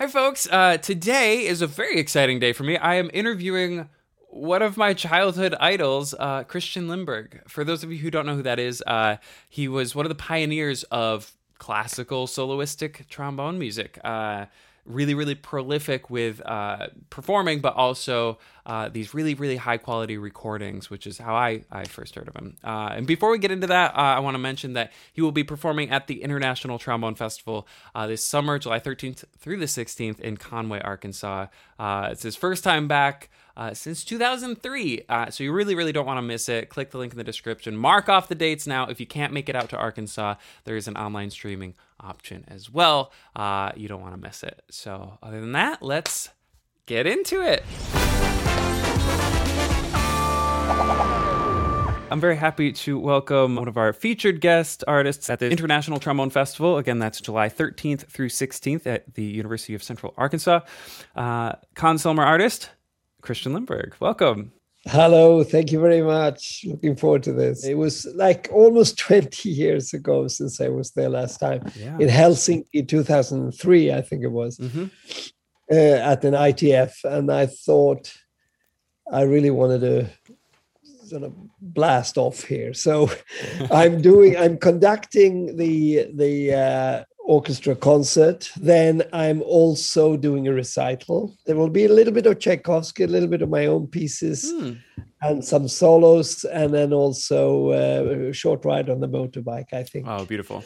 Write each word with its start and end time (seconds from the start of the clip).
Hi, 0.00 0.06
folks. 0.06 0.48
Uh, 0.50 0.78
today 0.78 1.44
is 1.44 1.60
a 1.60 1.66
very 1.66 1.98
exciting 1.98 2.38
day 2.38 2.54
for 2.54 2.62
me. 2.62 2.78
I 2.78 2.94
am 2.94 3.10
interviewing 3.12 3.90
one 4.30 4.62
of 4.62 4.78
my 4.78 4.94
childhood 4.94 5.54
idols, 5.60 6.14
uh, 6.18 6.42
Christian 6.44 6.88
Lindberg. 6.88 7.46
For 7.46 7.64
those 7.64 7.84
of 7.84 7.92
you 7.92 7.98
who 7.98 8.10
don't 8.10 8.24
know 8.24 8.34
who 8.34 8.42
that 8.44 8.58
is, 8.58 8.82
uh, 8.86 9.18
he 9.50 9.68
was 9.68 9.94
one 9.94 10.06
of 10.06 10.08
the 10.08 10.14
pioneers 10.14 10.84
of 10.84 11.32
classical 11.58 12.26
soloistic 12.26 13.10
trombone 13.10 13.58
music. 13.58 13.98
Really, 14.84 15.14
really 15.14 15.34
prolific 15.34 16.10
with 16.10 16.40
uh, 16.44 16.88
performing, 17.10 17.60
but 17.60 17.74
also 17.74 18.38
uh, 18.66 18.88
these 18.88 19.14
really, 19.14 19.34
really 19.34 19.56
high 19.56 19.76
quality 19.76 20.16
recordings, 20.16 20.90
which 20.90 21.06
is 21.06 21.18
how 21.18 21.34
I, 21.34 21.64
I 21.70 21.84
first 21.84 22.14
heard 22.14 22.28
of 22.28 22.36
him. 22.36 22.56
Uh, 22.62 22.90
and 22.92 23.06
before 23.06 23.30
we 23.30 23.38
get 23.38 23.50
into 23.50 23.66
that, 23.66 23.94
uh, 23.94 23.98
I 23.98 24.20
want 24.20 24.34
to 24.34 24.38
mention 24.38 24.74
that 24.74 24.92
he 25.12 25.22
will 25.22 25.32
be 25.32 25.44
performing 25.44 25.90
at 25.90 26.06
the 26.06 26.22
International 26.22 26.78
Trombone 26.78 27.14
Festival 27.14 27.66
uh, 27.94 28.06
this 28.06 28.24
summer, 28.24 28.58
July 28.58 28.80
13th 28.80 29.24
through 29.38 29.58
the 29.58 29.66
16th 29.66 30.20
in 30.20 30.36
Conway, 30.36 30.80
Arkansas. 30.80 31.46
Uh, 31.78 32.08
it's 32.10 32.22
his 32.22 32.36
first 32.36 32.64
time 32.64 32.88
back. 32.88 33.30
Uh, 33.60 33.74
since 33.74 34.04
2003. 34.04 35.04
Uh, 35.06 35.28
so 35.28 35.44
you 35.44 35.52
really, 35.52 35.74
really 35.74 35.92
don't 35.92 36.06
want 36.06 36.16
to 36.16 36.22
miss 36.22 36.48
it. 36.48 36.70
Click 36.70 36.92
the 36.92 36.96
link 36.96 37.12
in 37.12 37.18
the 37.18 37.24
description. 37.24 37.76
Mark 37.76 38.08
off 38.08 38.26
the 38.26 38.34
dates 38.34 38.66
now. 38.66 38.86
If 38.86 39.00
you 39.00 39.06
can't 39.06 39.34
make 39.34 39.50
it 39.50 39.54
out 39.54 39.68
to 39.68 39.76
Arkansas, 39.76 40.36
there 40.64 40.76
is 40.76 40.88
an 40.88 40.96
online 40.96 41.28
streaming 41.28 41.74
option 42.00 42.46
as 42.48 42.70
well. 42.70 43.12
Uh, 43.36 43.72
you 43.76 43.86
don't 43.86 44.00
want 44.00 44.14
to 44.14 44.20
miss 44.20 44.42
it. 44.42 44.62
So, 44.70 45.18
other 45.22 45.42
than 45.42 45.52
that, 45.52 45.82
let's 45.82 46.30
get 46.86 47.06
into 47.06 47.42
it. 47.42 47.62
I'm 52.10 52.18
very 52.18 52.36
happy 52.36 52.72
to 52.72 52.98
welcome 52.98 53.56
one 53.56 53.68
of 53.68 53.76
our 53.76 53.92
featured 53.92 54.40
guest 54.40 54.84
artists 54.88 55.28
at 55.28 55.38
the 55.38 55.50
International 55.50 56.00
Trombone 56.00 56.30
Festival. 56.30 56.78
Again, 56.78 56.98
that's 56.98 57.20
July 57.20 57.50
13th 57.50 58.06
through 58.06 58.30
16th 58.30 58.86
at 58.86 59.12
the 59.16 59.22
University 59.22 59.74
of 59.74 59.82
Central 59.82 60.14
Arkansas. 60.16 60.60
Uh, 61.14 61.52
Consumer 61.74 62.24
artist 62.24 62.70
Christian 63.20 63.52
Lindberg. 63.52 63.92
Welcome. 64.00 64.52
Hello, 64.86 65.44
thank 65.44 65.72
you 65.72 65.78
very 65.78 66.00
much. 66.00 66.64
Looking 66.66 66.96
forward 66.96 67.22
to 67.24 67.34
this. 67.34 67.66
It 67.66 67.76
was 67.76 68.06
like 68.14 68.48
almost 68.50 68.98
20 69.06 69.50
years 69.50 69.92
ago 69.92 70.26
since 70.26 70.60
I 70.60 70.68
was 70.68 70.92
there 70.92 71.10
last 71.10 71.38
time 71.38 71.70
yeah. 71.76 71.98
in 71.98 72.08
Helsinki 72.08 72.88
2003, 72.88 73.92
I 73.92 74.00
think 74.00 74.24
it 74.24 74.32
was, 74.32 74.56
mm-hmm. 74.56 74.86
uh, 75.70 75.74
at 75.74 76.24
an 76.24 76.32
ITF. 76.32 77.04
And 77.04 77.30
I 77.30 77.46
thought 77.46 78.10
I 79.12 79.22
really 79.22 79.50
wanted 79.50 79.80
to 79.80 80.10
sort 81.06 81.24
of 81.24 81.34
blast 81.60 82.16
off 82.16 82.44
here. 82.44 82.72
So 82.72 83.10
I'm 83.70 84.00
doing, 84.00 84.38
I'm 84.38 84.56
conducting 84.56 85.56
the, 85.56 86.08
the, 86.14 86.54
uh, 86.54 87.04
orchestra 87.30 87.76
concert. 87.76 88.50
Then 88.56 89.04
I'm 89.12 89.40
also 89.42 90.16
doing 90.16 90.48
a 90.48 90.52
recital. 90.52 91.36
There 91.46 91.56
will 91.56 91.70
be 91.70 91.84
a 91.84 91.88
little 91.88 92.12
bit 92.12 92.26
of 92.26 92.40
Tchaikovsky, 92.40 93.04
a 93.04 93.06
little 93.06 93.28
bit 93.28 93.40
of 93.40 93.48
my 93.48 93.66
own 93.66 93.86
pieces, 93.86 94.52
mm. 94.52 94.76
and 95.22 95.44
some 95.44 95.68
solos, 95.68 96.42
and 96.44 96.74
then 96.74 96.92
also 96.92 97.70
uh, 97.70 98.30
a 98.30 98.32
short 98.32 98.64
ride 98.64 98.90
on 98.90 98.98
the 99.00 99.08
motorbike. 99.08 99.72
I 99.72 99.84
think. 99.84 100.06
Oh, 100.08 100.24
beautiful. 100.24 100.64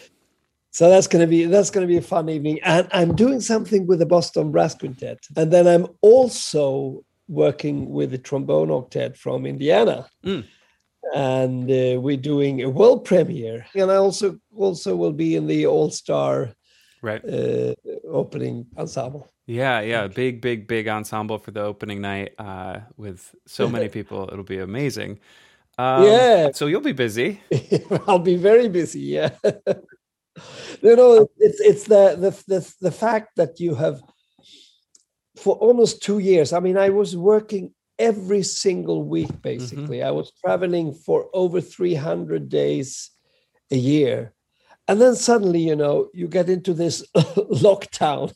So 0.70 0.89
that's 0.89 1.07
gonna 1.07 1.27
be 1.27 1.45
that's 1.45 1.70
gonna 1.70 1.87
be 1.87 1.98
a 1.98 2.09
fun 2.15 2.29
evening, 2.31 2.59
and 2.62 2.89
I'm 2.92 3.15
doing 3.15 3.41
something 3.41 3.87
with 3.87 3.98
the 3.98 4.07
Boston 4.07 4.51
Brass 4.51 4.75
Quintet, 4.75 5.19
and 5.37 5.53
then 5.53 5.69
I'm 5.69 5.87
also 6.01 7.05
working 7.29 7.91
with 7.91 8.11
the 8.11 8.19
trombone 8.19 8.69
octet 8.69 9.17
from 9.17 9.47
Indiana. 9.47 10.07
Mm 10.25 10.45
and 11.14 11.70
uh, 11.70 12.00
we're 12.00 12.16
doing 12.16 12.62
a 12.62 12.70
world 12.70 13.05
premiere. 13.05 13.66
And 13.74 13.91
i 13.91 13.97
also 13.97 14.38
also 14.56 14.97
will 14.97 15.12
be 15.12 15.36
in 15.36 15.46
the 15.46 15.66
all-star 15.66 16.50
right. 17.02 17.24
uh, 17.24 17.74
opening 18.08 18.66
ensemble. 18.77 19.28
Yeah 19.46 19.80
yeah. 19.80 20.06
Big 20.06 20.41
big 20.41 20.66
big 20.66 20.88
ensemble 20.88 21.38
for 21.38 21.50
the 21.50 21.62
opening 21.62 22.00
night 22.00 22.34
uh, 22.38 22.80
with 22.96 23.34
so 23.46 23.69
many 23.74 23.88
people. 23.88 24.28
It'll 24.33 24.44
be 24.44 24.61
amazing. 24.61 25.20
Um, 25.77 26.05
yeah. 26.05 26.52
so 26.52 26.66
you'll 26.66 26.80
be 26.80 26.92
busy. 26.92 27.40
I'll 28.06 28.20
be 28.20 28.36
very 28.36 28.68
busy 28.68 29.00
yeah. 29.00 29.30
You 30.83 30.96
know 30.96 31.29
it's 31.39 31.61
it's 31.61 31.84
the, 31.84 32.17
the 32.18 32.30
the 32.48 32.74
the 32.80 32.90
fact 32.90 33.36
that 33.36 33.61
you 33.61 33.74
have 33.77 34.02
for 35.36 35.56
almost 35.56 36.02
two 36.02 36.18
years 36.18 36.52
i 36.52 36.61
mean 36.61 36.77
i 36.77 36.89
was 36.89 37.17
working 37.17 37.73
every 37.98 38.42
single 38.42 39.02
week, 39.02 39.28
mm-hmm. 39.28 39.38
basically. 39.38 39.98
Mm-hmm. 39.98 40.08
I 40.08 40.10
was 40.10 40.32
traveling 40.44 40.92
for 40.92 41.28
over 41.32 41.60
300 41.60 42.48
days 42.48 43.10
a 43.70 43.77
year. 43.77 44.34
And 44.86 45.00
then 45.00 45.16
suddenly, 45.16 45.60
you 45.60 45.77
know, 45.77 46.10
you 46.12 46.28
get 46.28 46.48
into 46.48 46.74
this 46.74 47.06
lockdown 47.16 48.34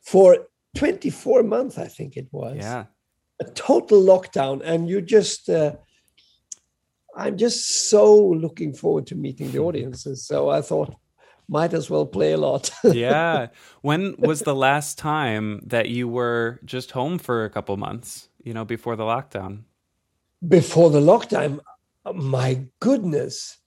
for 0.00 0.46
24 0.76 1.42
months, 1.42 1.78
I 1.78 1.86
think 1.86 2.16
it 2.16 2.28
was. 2.32 2.56
Yeah. 2.56 2.84
A 3.40 3.44
total 3.44 4.02
lockdown. 4.02 4.62
And 4.64 4.88
you 4.88 5.02
just, 5.02 5.50
uh, 5.50 5.74
I'm 7.14 7.36
just 7.36 7.90
so 7.90 8.16
looking 8.16 8.72
forward 8.72 9.06
to 9.08 9.14
meeting 9.14 9.52
the 9.52 9.58
audiences. 9.68 10.26
So 10.26 10.48
I 10.48 10.62
thought, 10.62 10.94
might 11.48 11.74
as 11.74 11.90
well 11.90 12.06
play 12.06 12.32
a 12.32 12.38
lot. 12.38 12.70
yeah. 12.84 13.48
When 13.82 14.14
was 14.18 14.40
the 14.40 14.54
last 14.54 14.96
time 14.96 15.60
that 15.66 15.90
you 15.90 16.08
were 16.08 16.60
just 16.64 16.92
home 16.92 17.18
for 17.18 17.44
a 17.44 17.50
couple 17.50 17.76
months? 17.76 18.28
You 18.42 18.54
know, 18.54 18.64
before 18.64 18.96
the 18.96 19.04
lockdown? 19.04 19.62
Before 20.46 20.90
the 20.90 21.00
lockdown, 21.00 21.60
my 22.12 22.62
goodness, 22.80 23.58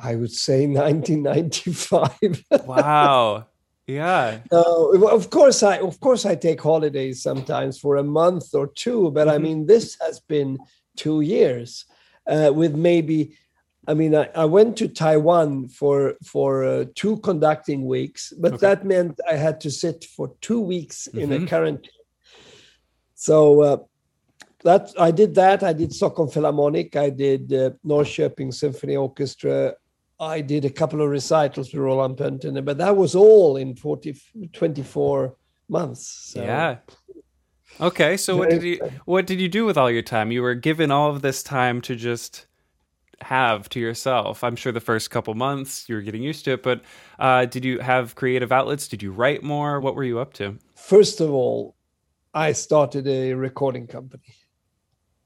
I 0.00 0.16
would 0.16 0.32
say 0.32 0.66
1995. 0.66 2.44
wow. 2.66 3.46
Yeah. 3.86 4.40
Uh, 4.50 5.06
of 5.06 5.30
course, 5.30 5.62
I 5.62 5.78
of 5.78 6.00
course 6.00 6.26
I 6.26 6.34
take 6.34 6.60
holidays 6.60 7.22
sometimes 7.22 7.78
for 7.78 7.96
a 7.96 8.02
month 8.02 8.52
or 8.54 8.66
two, 8.66 9.12
but 9.12 9.28
mm-hmm. 9.28 9.34
I 9.34 9.38
mean 9.38 9.66
this 9.66 9.96
has 10.04 10.18
been 10.20 10.58
two 10.96 11.20
years 11.20 11.84
uh, 12.26 12.50
with 12.52 12.74
maybe. 12.74 13.36
I 13.88 13.94
mean, 13.94 14.16
I, 14.16 14.28
I 14.34 14.46
went 14.46 14.76
to 14.78 14.88
Taiwan 14.88 15.68
for 15.68 16.14
for 16.24 16.64
uh, 16.64 16.84
two 16.96 17.18
conducting 17.18 17.86
weeks, 17.86 18.32
but 18.36 18.54
okay. 18.54 18.66
that 18.66 18.84
meant 18.84 19.20
I 19.30 19.34
had 19.34 19.60
to 19.60 19.70
sit 19.70 20.04
for 20.04 20.34
two 20.40 20.60
weeks 20.60 21.06
mm-hmm. 21.06 21.18
in 21.20 21.32
a 21.32 21.36
mm-hmm. 21.36 21.46
quarantine. 21.46 21.92
So 23.14 23.60
uh, 23.62 23.76
that 24.66 24.92
I 24.98 25.12
did 25.12 25.34
that. 25.36 25.62
I 25.62 25.72
did 25.72 25.92
Stockholm 25.92 26.28
Philharmonic. 26.28 26.96
I 26.96 27.10
did 27.10 27.52
uh, 27.52 27.70
Norrköping 27.86 28.52
Symphony 28.52 28.96
Orchestra. 28.96 29.74
I 30.18 30.40
did 30.40 30.64
a 30.64 30.70
couple 30.70 31.00
of 31.02 31.08
recitals 31.08 31.72
with 31.72 31.80
Roland 31.80 32.16
Pöntinen, 32.16 32.64
but 32.64 32.78
that 32.78 32.96
was 32.96 33.14
all 33.14 33.56
in 33.58 33.76
40, 33.76 34.16
24 34.52 35.36
months. 35.68 36.32
So. 36.32 36.42
Yeah. 36.42 36.78
Okay, 37.80 38.16
so 38.16 38.36
what 38.36 38.50
did 38.50 38.62
you 38.62 38.80
what 39.04 39.26
did 39.26 39.40
you 39.40 39.48
do 39.48 39.66
with 39.66 39.76
all 39.76 39.90
your 39.90 40.02
time? 40.02 40.32
You 40.32 40.42
were 40.42 40.54
given 40.54 40.90
all 40.90 41.10
of 41.10 41.20
this 41.20 41.42
time 41.42 41.80
to 41.82 41.94
just 41.94 42.46
have 43.20 43.68
to 43.70 43.80
yourself. 43.80 44.42
I'm 44.42 44.56
sure 44.56 44.72
the 44.72 44.80
first 44.80 45.10
couple 45.10 45.34
months 45.34 45.88
you 45.88 45.94
were 45.94 46.02
getting 46.02 46.22
used 46.22 46.44
to 46.46 46.52
it, 46.52 46.62
but 46.62 46.82
uh, 47.18 47.44
did 47.44 47.64
you 47.64 47.78
have 47.80 48.14
creative 48.14 48.50
outlets? 48.50 48.88
Did 48.88 49.02
you 49.02 49.12
write 49.12 49.42
more? 49.42 49.80
What 49.80 49.94
were 49.94 50.04
you 50.04 50.18
up 50.18 50.32
to? 50.34 50.58
First 50.74 51.20
of 51.20 51.30
all, 51.30 51.76
I 52.32 52.52
started 52.52 53.06
a 53.06 53.34
recording 53.34 53.86
company 53.86 54.34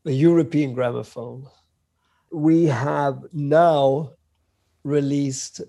the 0.04 0.14
European 0.14 0.72
gramophone. 0.72 1.46
We 2.32 2.64
have 2.66 3.24
now 3.32 4.12
released 4.84 5.60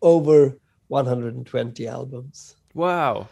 over 0.00 0.58
120 0.88 1.88
albums. 1.88 2.56
Wow. 2.74 3.28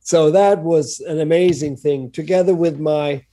So 0.00 0.30
that 0.30 0.62
was 0.62 1.00
an 1.00 1.20
amazing 1.20 1.76
thing. 1.76 2.10
Together 2.10 2.54
with 2.54 2.80
my 2.80 3.24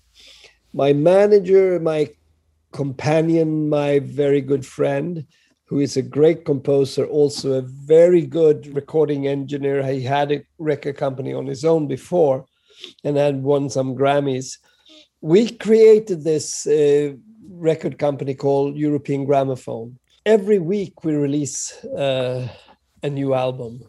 my 0.74 0.94
manager, 0.94 1.80
my 1.80 2.10
companion, 2.72 3.70
my 3.70 4.00
very 4.00 4.42
good 4.42 4.66
friend, 4.66 5.26
who 5.66 5.80
is 5.80 5.98
a 5.98 6.02
great 6.02 6.46
composer, 6.46 7.06
also 7.06 7.54
a 7.54 7.62
very 7.62 8.26
good 8.26 8.76
recording 8.76 9.28
engineer. 9.28 9.84
He 9.86 10.02
had 10.02 10.32
a 10.32 10.44
record 10.60 10.98
company 10.98 11.34
on 11.34 11.48
his 11.48 11.66
own 11.66 11.88
before 11.88 12.46
and 13.04 13.18
had 13.18 13.42
won 13.42 13.70
some 13.70 13.96
Grammys 13.96 14.58
we 15.22 15.50
created 15.50 16.24
this 16.24 16.68
uh, 16.68 17.14
record 17.50 17.98
company 17.98 18.36
called 18.36 18.76
European 18.76 19.26
Gramophone. 19.26 19.98
Every 20.26 20.60
week 20.60 21.04
we 21.04 21.14
release 21.16 21.84
uh, 21.86 22.48
a 23.02 23.10
new 23.10 23.34
album 23.34 23.82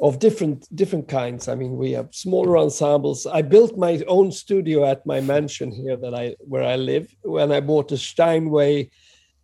of 0.00 0.18
different 0.18 0.66
different 0.74 1.08
kinds. 1.08 1.48
I 1.48 1.54
mean, 1.54 1.76
we 1.76 1.92
have 1.92 2.14
smaller 2.14 2.58
ensembles. 2.58 3.26
I 3.26 3.42
built 3.42 3.76
my 3.76 4.02
own 4.08 4.32
studio 4.32 4.84
at 4.84 5.06
my 5.06 5.20
mansion 5.20 5.70
here 5.70 5.96
that 5.96 6.14
I 6.14 6.36
where 6.40 6.64
I 6.64 6.76
live 6.76 7.14
when 7.22 7.52
I 7.52 7.60
bought 7.60 7.92
a 7.92 7.98
Steinway, 7.98 8.90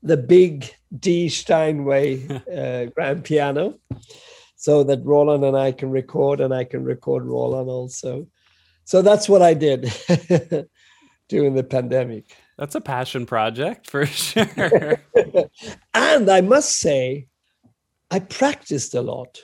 the 0.02 0.16
big 0.16 0.74
D 0.98 1.28
Steinway 1.28 2.26
uh, 2.56 2.90
grand 2.94 3.24
piano, 3.24 3.78
so 4.56 4.82
that 4.84 5.04
Roland 5.04 5.44
and 5.44 5.56
I 5.56 5.72
can 5.72 5.90
record, 5.90 6.40
and 6.40 6.52
I 6.52 6.64
can 6.64 6.84
record 6.84 7.24
Roland 7.24 7.68
also 7.68 8.26
so 8.86 9.02
that's 9.02 9.28
what 9.28 9.42
I 9.42 9.52
did 9.54 9.92
during 11.28 11.54
the 11.54 11.62
pandemic. 11.64 12.34
That's 12.56 12.74
a 12.74 12.80
passion 12.80 13.26
project 13.26 13.90
for 13.90 14.06
sure. 14.06 15.02
and 15.92 16.30
I 16.30 16.40
must 16.40 16.78
say, 16.78 17.26
I 18.10 18.20
practiced 18.20 18.94
a 18.94 19.02
lot. 19.02 19.38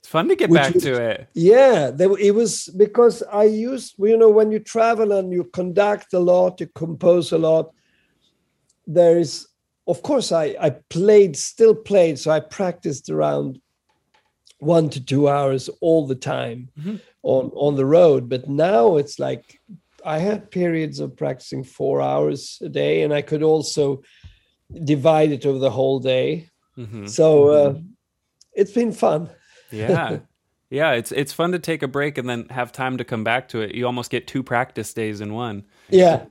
It's 0.00 0.08
fun 0.08 0.28
to 0.28 0.36
get 0.36 0.50
back 0.52 0.72
was- 0.74 0.82
to 0.84 0.94
it. 1.10 1.28
Yeah, 1.34 1.90
there, 1.90 2.16
it 2.18 2.34
was 2.34 2.68
because 2.76 3.22
I 3.24 3.44
used, 3.44 3.96
you 3.98 4.16
know, 4.16 4.30
when 4.30 4.50
you 4.52 4.60
travel 4.60 5.12
and 5.12 5.32
you 5.32 5.44
conduct 5.52 6.14
a 6.14 6.18
lot, 6.20 6.60
you 6.60 6.68
compose 6.74 7.32
a 7.32 7.38
lot. 7.38 7.72
There 8.86 9.18
is, 9.18 9.48
of 9.88 10.02
course, 10.02 10.30
I 10.30 10.56
I 10.60 10.70
played, 10.90 11.36
still 11.36 11.74
played, 11.74 12.18
so 12.20 12.30
I 12.30 12.40
practiced 12.40 13.10
around 13.10 13.60
one 14.60 14.88
to 14.90 15.04
two 15.04 15.28
hours 15.28 15.68
all 15.82 16.06
the 16.06 16.14
time 16.14 16.70
Mhm. 16.80 17.00
On 17.26 17.50
on 17.54 17.74
the 17.76 17.84
road. 17.84 18.28
But 18.28 18.48
now 18.48 18.96
it's 18.96 19.18
like 19.18 19.60
I 20.04 20.18
had 20.18 20.50
periods 20.50 21.00
of 21.00 21.16
practicing 21.16 21.64
four 21.64 22.00
hours 22.00 22.58
a 22.62 22.68
day, 22.68 23.02
and 23.02 23.12
I 23.12 23.22
could 23.22 23.42
also 23.42 24.02
divide 24.84 25.32
it 25.32 25.44
over 25.44 25.58
the 25.58 25.70
whole 25.70 25.98
day. 25.98 26.48
Mhm. 26.78 27.08
So 27.08 27.48
uh, 27.48 27.74
it's 28.54 28.72
been 28.72 28.92
fun. 28.92 29.28
Yeah. 29.70 30.18
Yeah, 30.68 30.94
it's 30.94 31.12
it's 31.12 31.32
fun 31.32 31.52
to 31.52 31.60
take 31.60 31.84
a 31.84 31.88
break 31.88 32.18
and 32.18 32.28
then 32.28 32.48
have 32.48 32.72
time 32.72 32.98
to 32.98 33.04
come 33.04 33.22
back 33.22 33.46
to 33.50 33.60
it. 33.60 33.76
You 33.76 33.86
almost 33.86 34.10
get 34.10 34.26
two 34.26 34.42
practice 34.42 34.92
days 34.92 35.20
in 35.20 35.32
one. 35.32 35.64
Yeah, 35.88 36.24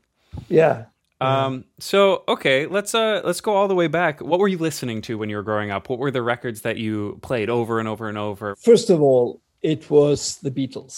yeah. 0.49 0.87
Um, 1.21 1.63
so 1.79 2.25
okay, 2.27 2.65
let's 2.65 2.93
uh 2.93 3.21
let's 3.23 3.39
go 3.39 3.55
all 3.55 3.69
the 3.69 3.75
way 3.75 3.87
back. 3.87 4.19
What 4.19 4.41
were 4.41 4.49
you 4.49 4.57
listening 4.57 5.01
to 5.03 5.17
when 5.17 5.29
you 5.29 5.37
were 5.37 5.41
growing 5.41 5.71
up? 5.71 5.87
What 5.87 5.99
were 5.99 6.11
the 6.11 6.21
records 6.21 6.61
that 6.61 6.75
you 6.75 7.17
played 7.21 7.49
over 7.49 7.79
and 7.79 7.87
over 7.87 8.09
and 8.09 8.17
over? 8.17 8.57
First 8.57 8.89
of 8.89 9.01
all, 9.01 9.39
it 9.71 9.89
was 9.89 10.37
the 10.45 10.51
Beatles. 10.51 10.95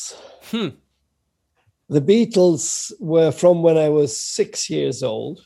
Hmm. 0.51 0.71
The 1.89 2.01
Beatles 2.01 2.91
were 2.99 3.31
from 3.31 3.63
when 3.63 3.77
I 3.77 3.89
was 3.89 4.19
six 4.19 4.69
years 4.69 5.03
old. 5.03 5.39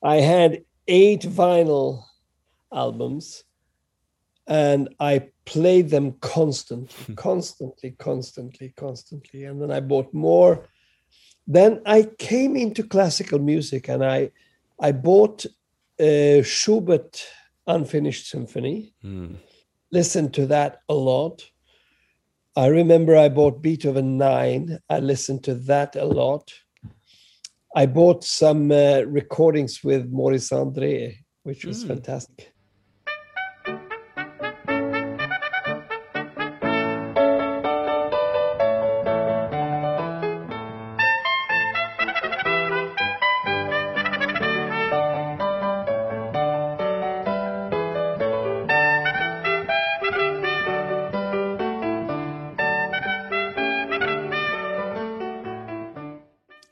I 0.00 0.16
had 0.34 0.64
eight 0.86 1.22
vinyl 1.22 2.04
albums 2.72 3.42
and 4.46 4.94
I 5.00 5.14
played 5.44 5.88
them 5.90 6.12
constantly, 6.20 7.14
constantly, 7.16 7.90
constantly, 7.98 8.68
constantly. 8.76 9.44
And 9.48 9.60
then 9.60 9.72
I 9.72 9.80
bought 9.80 10.12
more. 10.14 10.68
Then 11.56 11.80
I 11.84 12.02
came 12.18 12.54
into 12.64 12.82
classical 12.94 13.40
music 13.40 13.88
and 13.88 14.04
I 14.04 14.30
I 14.88 14.92
bought 14.92 15.46
uh, 15.98 16.42
Schubert 16.42 17.12
Unfinished 17.66 18.26
Symphony 18.30 18.94
Hmm. 19.02 19.34
listened 19.90 20.30
to 20.34 20.46
that 20.46 20.72
a 20.88 20.94
lot. 20.94 21.36
I 22.56 22.66
remember 22.68 23.16
I 23.16 23.28
bought 23.28 23.62
Beethoven 23.62 24.16
9. 24.16 24.78
I 24.88 24.98
listened 25.00 25.42
to 25.44 25.54
that 25.66 25.96
a 25.96 26.04
lot. 26.04 26.52
I 27.74 27.86
bought 27.86 28.22
some 28.22 28.70
uh, 28.70 29.00
recordings 29.06 29.82
with 29.82 30.08
Maurice 30.10 30.50
André, 30.50 31.16
which 31.42 31.64
was 31.64 31.84
Mm. 31.84 31.88
fantastic. 31.88 32.53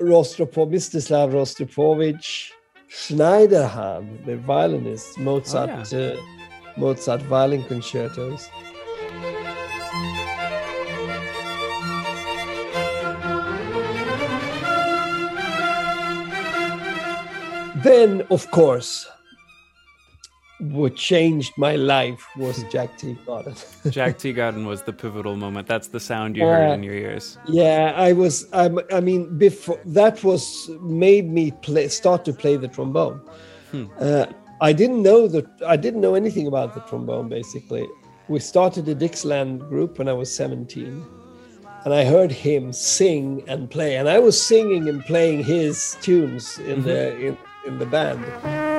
Rostropov, 0.03 0.69
Mstislav 0.69 1.33
Rostropovich, 1.33 2.53
Schneiderhan, 2.91 4.25
the 4.27 4.37
violinist, 4.37 5.19
Mozart, 5.19 5.93
uh, 5.93 6.17
Mozart 6.77 7.23
violin 7.23 7.65
concertos. 7.65 8.49
Then, 17.83 18.23
of 18.31 18.51
course, 18.51 19.09
what 20.83 20.97
changed 20.97 21.53
my 21.57 21.77
life 21.77 22.27
was 22.37 22.65
Jack 22.75 22.99
T. 22.99 23.15
Garden. 23.25 23.55
Jack 23.91 24.19
Teagarden 24.19 24.67
was 24.67 24.83
the 24.83 24.93
pivotal 24.93 25.37
moment. 25.37 25.69
That's 25.69 25.89
the 25.89 26.01
sound 26.01 26.37
you 26.37 26.43
heard 26.45 26.71
Uh, 26.71 26.75
in 26.75 26.83
your 26.83 26.95
ears. 26.95 27.39
Yeah, 27.47 27.93
I 27.97 28.13
was. 28.13 28.35
I'm, 28.53 28.81
I 28.99 29.01
mean, 29.01 29.39
before 29.39 29.79
that 30.01 30.25
was 30.25 30.69
made 31.07 31.27
me 31.39 31.53
play, 31.69 31.87
start 31.89 32.25
to 32.25 32.33
play 32.33 32.57
the 32.57 32.69
trombone. 32.69 33.21
Hmm. 33.71 33.87
Uh, 33.99 34.27
I 34.61 34.73
didn't 34.73 35.03
know 35.03 35.29
that. 35.29 35.47
I 35.75 35.77
didn't 35.85 36.01
know 36.01 36.15
anything 36.23 36.47
about 36.49 36.75
the 36.75 36.81
trombone. 36.81 37.29
Basically, 37.29 37.87
we 38.29 38.39
started 38.41 38.89
a 38.89 38.95
Dixieland 38.95 39.61
group 39.73 39.99
when 39.99 40.09
I 40.09 40.17
was 40.23 40.29
17, 40.35 41.07
and 41.85 41.95
I 41.95 42.05
heard 42.05 42.33
him 42.33 42.73
sing 42.73 43.45
and 43.47 43.71
play, 43.71 43.97
and 43.99 44.09
I 44.09 44.19
was 44.19 44.37
singing 44.53 44.89
and 44.89 45.01
playing 45.05 45.45
his 45.45 45.97
tunes 46.03 46.59
in 46.59 46.83
the 46.83 47.01
in, 47.27 47.39
in 47.67 47.79
the 47.79 47.87
band. 47.87 48.72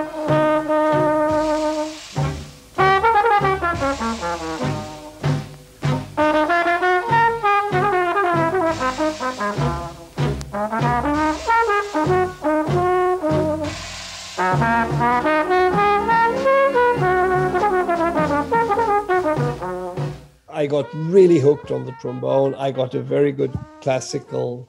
I 20.64 20.68
got 20.68 20.88
really 20.94 21.40
hooked 21.40 21.72
on 21.72 21.86
the 21.86 21.92
trombone. 22.00 22.56
I 22.56 22.72
got 22.72 22.96
a 22.96 23.02
very 23.02 23.34
good 23.34 23.54
classical 23.82 24.66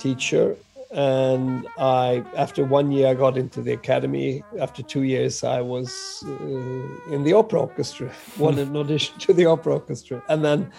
teacher. 0.00 0.56
And 0.90 1.68
I, 1.78 2.24
after 2.36 2.64
one 2.64 2.90
year, 2.90 3.06
I 3.06 3.14
got 3.14 3.38
into 3.38 3.62
the 3.62 3.72
academy. 3.72 4.42
After 4.58 4.82
two 4.82 5.04
years, 5.04 5.44
I 5.44 5.60
was 5.60 6.24
uh, 6.26 7.14
in 7.14 7.22
the 7.22 7.32
opera 7.32 7.60
orchestra, 7.60 8.10
won 8.38 8.58
an 8.58 8.76
audition 8.76 9.16
to 9.20 9.32
the 9.32 9.46
opera 9.46 9.74
orchestra. 9.74 10.20
And 10.28 10.44
then 10.44 10.72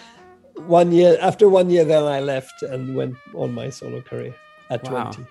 one 0.68 0.92
year, 0.92 1.18
after 1.22 1.48
one 1.48 1.70
year, 1.70 1.86
then 1.86 2.04
I 2.04 2.20
left 2.20 2.62
and 2.62 2.94
went 2.94 3.16
on 3.34 3.54
my 3.54 3.70
solo 3.70 4.02
career 4.02 4.36
at 4.70 4.84
Wow. 4.84 5.12
20. 5.12 5.26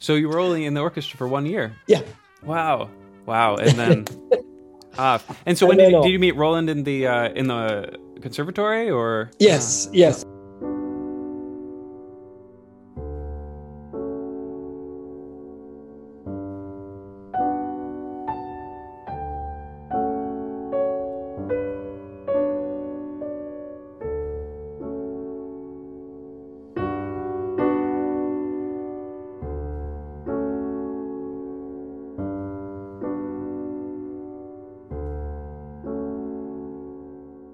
So 0.00 0.16
you 0.16 0.28
were 0.28 0.38
only 0.38 0.66
in 0.66 0.74
the 0.74 0.82
orchestra 0.82 1.16
for 1.16 1.28
one 1.28 1.46
year. 1.46 1.72
Yeah. 1.86 2.02
Wow. 2.42 2.90
Wow. 3.24 3.56
And 3.56 3.78
then 3.78 4.06
ah, 4.98 5.18
and 5.46 5.56
so 5.56 5.66
when 5.66 5.78
did, 5.78 5.94
then 5.94 6.02
did 6.02 6.10
you 6.10 6.18
meet 6.18 6.36
Roland 6.36 6.68
in 6.68 6.84
the 6.84 7.06
uh, 7.06 7.30
in 7.30 7.46
the 7.46 7.98
conservatory 8.20 8.90
or 8.90 9.30
Yes, 9.38 9.88
yes. 9.92 10.24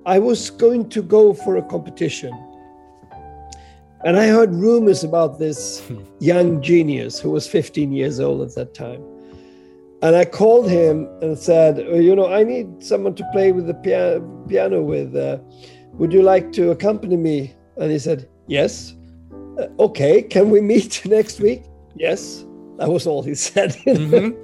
I 0.07 0.19
was 0.19 0.51
going 0.51 0.89
to 0.91 1.03
go 1.03 1.33
for 1.33 1.57
a 1.57 1.63
competition. 1.63 2.33
And 4.05 4.17
I 4.17 4.27
heard 4.27 4.53
rumors 4.53 5.05
about 5.05 5.39
this 5.39 5.83
young 6.19 6.61
genius 6.61 7.21
who 7.21 7.31
was 7.31 7.47
15 7.47 7.93
years 7.93 8.19
old 8.19 8.43
at 8.43 8.55
that 8.57 8.75
time. 8.75 9.03
And 10.03 10.17
I 10.17 10.25
called 10.25 10.69
him 10.69 11.09
and 11.23 11.39
said, 11.39 11.79
"Oh, 11.89 11.95
You 11.95 12.17
know, 12.17 12.27
I 12.27 12.43
need 12.43 12.83
someone 12.83 13.15
to 13.15 13.25
play 13.33 13.53
with 13.53 13.69
the 13.69 13.75
pia- 13.75 14.21
piano 14.49 14.83
with. 14.83 15.15
Uh, 15.15 15.39
would 15.95 16.13
you 16.13 16.23
like 16.23 16.51
to 16.55 16.71
accompany 16.73 17.17
me? 17.17 17.55
And 17.77 17.93
he 17.93 17.99
said, 18.01 18.29
Yes. 18.49 18.95
"Uh, 19.59 19.69
okay, 19.79 20.21
can 20.23 20.51
we 20.51 20.61
meet 20.61 21.03
next 21.19 21.39
week? 21.41 21.63
Yes. 21.95 22.45
That 22.79 22.89
was 22.89 23.07
all 23.07 23.23
he 23.23 23.35
said. 23.37 23.71
Mhm. 23.87 24.35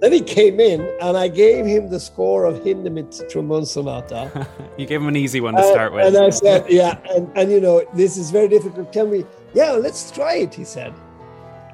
Then 0.00 0.12
he 0.12 0.20
came 0.20 0.60
in 0.60 0.82
and 1.00 1.16
I 1.16 1.28
gave 1.28 1.64
him 1.64 1.88
the 1.88 1.98
score 1.98 2.44
of 2.44 2.56
Hindemith 2.56 3.28
Trombone 3.30 3.64
Sonata. 3.64 4.46
you 4.76 4.84
gave 4.86 5.00
him 5.00 5.08
an 5.08 5.16
easy 5.16 5.40
one 5.40 5.54
to 5.54 5.60
Uh, 5.60 5.70
start 5.70 5.92
with. 5.92 6.06
And 6.06 6.16
I 6.16 6.30
said, 6.30 6.66
yeah, 6.68 6.98
and, 7.10 7.30
and 7.34 7.50
you 7.50 7.60
know, 7.60 7.82
this 7.94 8.18
is 8.18 8.30
very 8.30 8.48
difficult. 8.48 8.92
Can 8.92 9.10
we, 9.10 9.24
yeah, 9.54 9.72
let's 9.72 10.10
try 10.10 10.34
it, 10.36 10.54
he 10.54 10.64
said. 10.64 10.92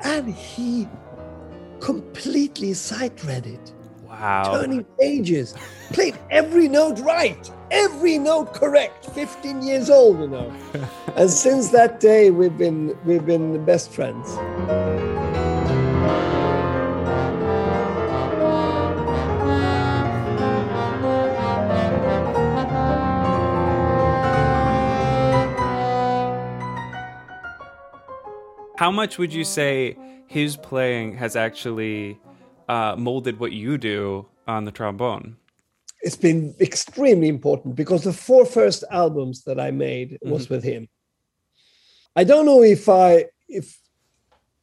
And 0.05 0.33
he 0.33 0.89
completely 1.81 2.75
sight 2.75 3.25
read 3.25 3.47
it, 3.47 3.73
wow. 4.05 4.55
turning 4.55 4.85
pages, 5.01 5.55
played 5.93 6.17
every 6.31 6.69
note 6.69 7.01
right, 7.01 7.51
every 7.73 8.19
note 8.19 8.55
correct, 8.55 9.07
15 9.07 9.63
years 9.63 9.91
old, 9.91 10.21
you 10.21 10.29
know. 10.29 10.53
and 11.17 11.29
since 11.29 11.71
that 11.71 11.99
day, 11.99 12.31
we've 12.31 12.57
been, 12.57 12.97
we've 13.05 13.27
been 13.27 13.65
best 13.65 13.91
friends. 13.91 14.29
How 28.83 28.91
much 28.91 29.17
would 29.17 29.33
you 29.33 29.45
say 29.45 29.97
his 30.27 30.57
playing 30.57 31.17
has 31.17 31.37
actually 31.37 32.19
uh, 32.69 32.97
molded 32.99 33.39
what 33.39 33.53
you 33.53 33.79
do 33.79 34.27
on 34.49 34.65
the 34.65 34.73
trombone? 34.73 35.37
It's 36.01 36.17
been 36.17 36.57
extremely 36.61 37.29
important 37.29 37.77
because 37.77 38.03
the 38.03 38.13
four 38.13 38.45
first 38.45 38.83
albums 38.91 39.45
that 39.45 39.61
I 39.61 39.71
made 39.71 40.19
was 40.21 40.47
mm-hmm. 40.47 40.55
with 40.55 40.65
him. 40.65 40.89
I 42.17 42.25
don't 42.25 42.45
know 42.45 42.65
if 42.65 42.89
I 42.89 43.27
if 43.49 43.79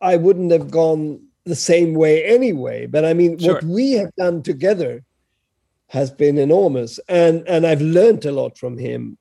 I 0.01 0.17
wouldn't 0.17 0.51
have 0.51 0.69
gone 0.69 1.25
the 1.45 1.55
same 1.55 1.93
way 1.93 2.25
anyway, 2.25 2.87
but 2.87 3.05
I 3.05 3.13
mean 3.13 3.37
sure. 3.37 3.53
what 3.53 3.63
we 3.63 3.93
have 3.93 4.13
done 4.15 4.43
together 4.43 5.01
has 5.87 6.11
been 6.11 6.37
enormous 6.37 6.99
and 7.07 7.47
and 7.47 7.65
I've 7.65 7.81
learned 7.81 8.25
a 8.25 8.33
lot 8.33 8.57
from 8.57 8.77
him 8.77 9.17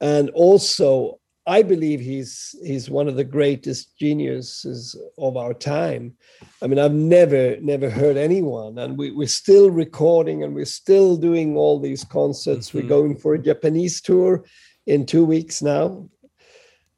and 0.00 0.30
also 0.30 1.20
I 1.46 1.62
believe 1.62 2.00
he's 2.00 2.54
he's 2.64 2.88
one 2.88 3.08
of 3.08 3.16
the 3.16 3.24
greatest 3.24 3.98
geniuses 3.98 4.96
of 5.18 5.36
our 5.36 5.52
time. 5.52 6.14
I 6.62 6.68
mean, 6.68 6.78
I've 6.78 6.94
never 6.94 7.56
never 7.60 7.90
heard 7.90 8.16
anyone, 8.16 8.78
and 8.78 8.96
we, 8.96 9.10
we're 9.10 9.26
still 9.26 9.70
recording 9.70 10.44
and 10.44 10.54
we're 10.54 10.64
still 10.64 11.16
doing 11.16 11.56
all 11.56 11.80
these 11.80 12.04
concerts. 12.04 12.68
Mm-hmm. 12.68 12.78
We're 12.78 12.88
going 12.88 13.16
for 13.16 13.34
a 13.34 13.42
Japanese 13.42 14.00
tour 14.00 14.44
in 14.86 15.04
two 15.04 15.24
weeks 15.24 15.62
now, 15.62 16.08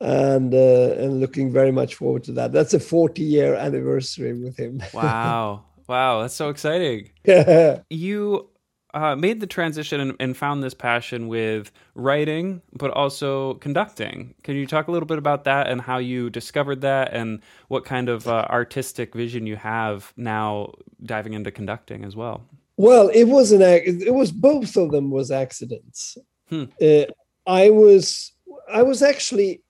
and 0.00 0.52
uh, 0.52 0.94
and 0.98 1.20
looking 1.20 1.50
very 1.50 1.72
much 1.72 1.94
forward 1.94 2.24
to 2.24 2.32
that. 2.32 2.52
That's 2.52 2.74
a 2.74 2.80
40 2.80 3.22
year 3.22 3.54
anniversary 3.54 4.34
with 4.34 4.58
him. 4.58 4.82
wow, 4.92 5.64
wow, 5.88 6.20
that's 6.20 6.34
so 6.34 6.50
exciting. 6.50 7.10
you 7.88 8.50
uh, 8.94 9.16
made 9.16 9.40
the 9.40 9.46
transition 9.46 10.00
and, 10.00 10.14
and, 10.20 10.36
found 10.36 10.62
this 10.62 10.72
passion 10.72 11.26
with 11.26 11.72
writing, 11.96 12.62
but 12.72 12.92
also 12.92 13.54
conducting. 13.54 14.34
Can 14.44 14.54
you 14.54 14.66
talk 14.66 14.86
a 14.86 14.92
little 14.92 15.06
bit 15.06 15.18
about 15.18 15.44
that 15.44 15.66
and 15.68 15.80
how 15.80 15.98
you 15.98 16.30
discovered 16.30 16.80
that, 16.82 17.12
and 17.12 17.40
what 17.68 17.84
kind 17.84 18.08
of 18.08 18.28
uh, 18.28 18.46
artistic 18.48 19.12
vision 19.14 19.46
you 19.46 19.56
have 19.56 20.12
now 20.16 20.72
diving 21.02 21.34
into 21.34 21.50
conducting 21.50 22.04
as 22.04 22.14
well? 22.14 22.42
Well, 22.76 23.08
it 23.08 23.24
was 23.24 23.50
an 23.50 23.62
it 23.62 24.14
was 24.14 24.30
both 24.30 24.76
of 24.76 24.92
them 24.92 25.10
was 25.10 25.30
accidents. 25.30 26.16
Hmm. 26.48 26.64
Uh, 26.80 27.06
I 27.46 27.70
was 27.70 28.32
I 28.72 28.82
was 28.82 29.02
actually 29.02 29.62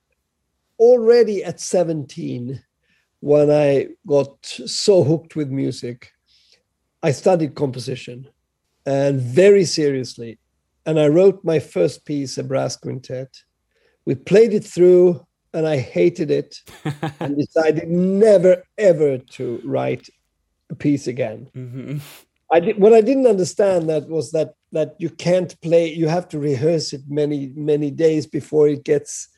already 0.78 1.42
at 1.42 1.60
seventeen 1.60 2.62
when 3.20 3.50
I 3.50 3.88
got 4.06 4.36
so 4.44 5.02
hooked 5.02 5.34
with 5.34 5.48
music. 5.48 6.12
I 7.02 7.10
studied 7.10 7.54
composition 7.54 8.28
and 8.86 9.20
very 9.20 9.64
seriously. 9.64 10.38
And 10.86 11.00
I 11.00 11.08
wrote 11.08 11.44
my 11.44 11.58
first 11.58 12.04
piece, 12.04 12.36
a 12.36 12.44
brass 12.44 12.76
quintet. 12.76 13.28
We 14.04 14.14
played 14.14 14.52
it 14.52 14.64
through, 14.64 15.26
and 15.52 15.66
I 15.66 15.78
hated 15.78 16.30
it, 16.30 16.56
and 17.20 17.36
decided 17.36 17.88
never 17.88 18.62
ever 18.76 19.18
to 19.18 19.60
write 19.64 20.08
a 20.70 20.74
piece 20.74 21.06
again. 21.06 21.48
Mm-hmm. 21.56 21.98
I 22.52 22.60
did, 22.60 22.78
what 22.78 22.92
I 22.92 23.00
didn't 23.00 23.26
understand 23.26 23.88
that 23.88 24.08
was 24.08 24.30
that 24.32 24.54
that 24.72 24.94
you 24.98 25.08
can't 25.08 25.58
play. 25.62 25.92
You 25.92 26.08
have 26.08 26.28
to 26.28 26.38
rehearse 26.38 26.92
it 26.92 27.02
many 27.08 27.52
many 27.56 27.90
days 27.90 28.26
before 28.26 28.68
it 28.68 28.84
gets 28.84 29.28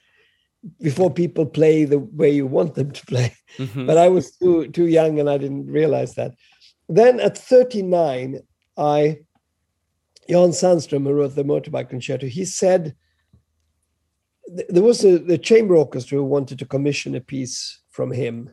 before 0.80 1.12
people 1.12 1.46
play 1.46 1.84
the 1.84 1.98
way 1.98 2.30
you 2.30 2.46
want 2.46 2.74
them 2.74 2.90
to 2.90 3.06
play. 3.06 3.32
Mm-hmm. 3.58 3.86
But 3.86 3.98
I 3.98 4.08
was 4.08 4.36
too 4.36 4.68
too 4.68 4.86
young 4.86 5.20
and 5.20 5.30
I 5.30 5.38
didn't 5.38 5.66
realize 5.66 6.14
that. 6.14 6.34
Then 6.88 7.20
at 7.20 7.38
39, 7.38 8.40
I 8.76 9.18
Jan 10.28 10.50
Sandström, 10.50 11.04
who 11.04 11.12
wrote 11.12 11.34
the 11.34 11.44
Motorbike 11.44 11.90
Concerto, 11.90 12.26
he 12.26 12.44
said 12.44 12.94
there 14.68 14.82
was 14.82 15.04
a 15.04 15.18
the 15.18 15.38
chamber 15.38 15.76
orchestra 15.76 16.18
who 16.18 16.24
wanted 16.24 16.58
to 16.58 16.66
commission 16.66 17.14
a 17.14 17.20
piece 17.20 17.80
from 17.90 18.12
him, 18.12 18.50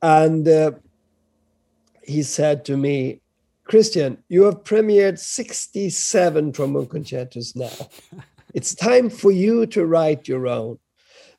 and 0.00 0.48
uh, 0.48 0.72
he 2.02 2.22
said 2.22 2.64
to 2.66 2.76
me, 2.76 3.20
"Christian, 3.64 4.18
you 4.28 4.44
have 4.44 4.64
premiered 4.64 5.18
sixty-seven 5.18 6.52
trombone 6.52 6.86
concertos 6.86 7.54
now. 7.54 7.70
it's 8.54 8.74
time 8.74 9.10
for 9.10 9.30
you 9.30 9.66
to 9.66 9.86
write 9.86 10.28
your 10.28 10.46
own." 10.46 10.78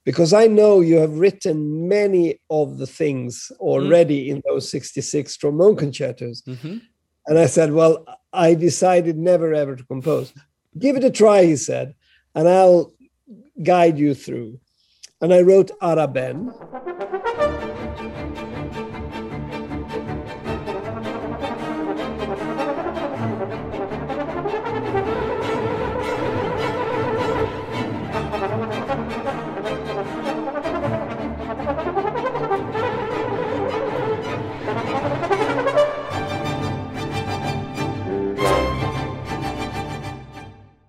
Because 0.05 0.34
I 0.34 0.48
know 0.48 0.82
you 0.82 0.98
have 0.98 1.17
written 1.17 1.88
many 1.88 2.41
of 2.50 2.77
the 2.77 2.88
things 2.88 3.50
already 3.60 4.27
mm. 4.27 4.32
in 4.32 4.41
those 4.46 4.70
66 4.70 5.38
trombone 5.38 5.77
concertos. 5.77 6.41
Mm-hmm. 6.41 6.79
And 7.27 7.38
I 7.38 7.46
said, 7.46 7.72
Well, 7.72 8.06
I 8.32 8.53
decided 8.53 9.18
never 9.18 9.53
ever 9.53 9.75
to 9.75 9.84
compose. 9.84 10.34
Give 10.77 10.96
it 10.96 11.03
a 11.03 11.12
try, 11.12 11.44
he 11.44 11.56
said, 11.56 11.94
and 12.34 12.48
I'll 12.48 12.94
guide 13.62 13.98
you 13.98 14.15
through. 14.15 14.60
And 15.22 15.34
I 15.34 15.42
wrote 15.42 15.72
Arabenne. 15.82 16.51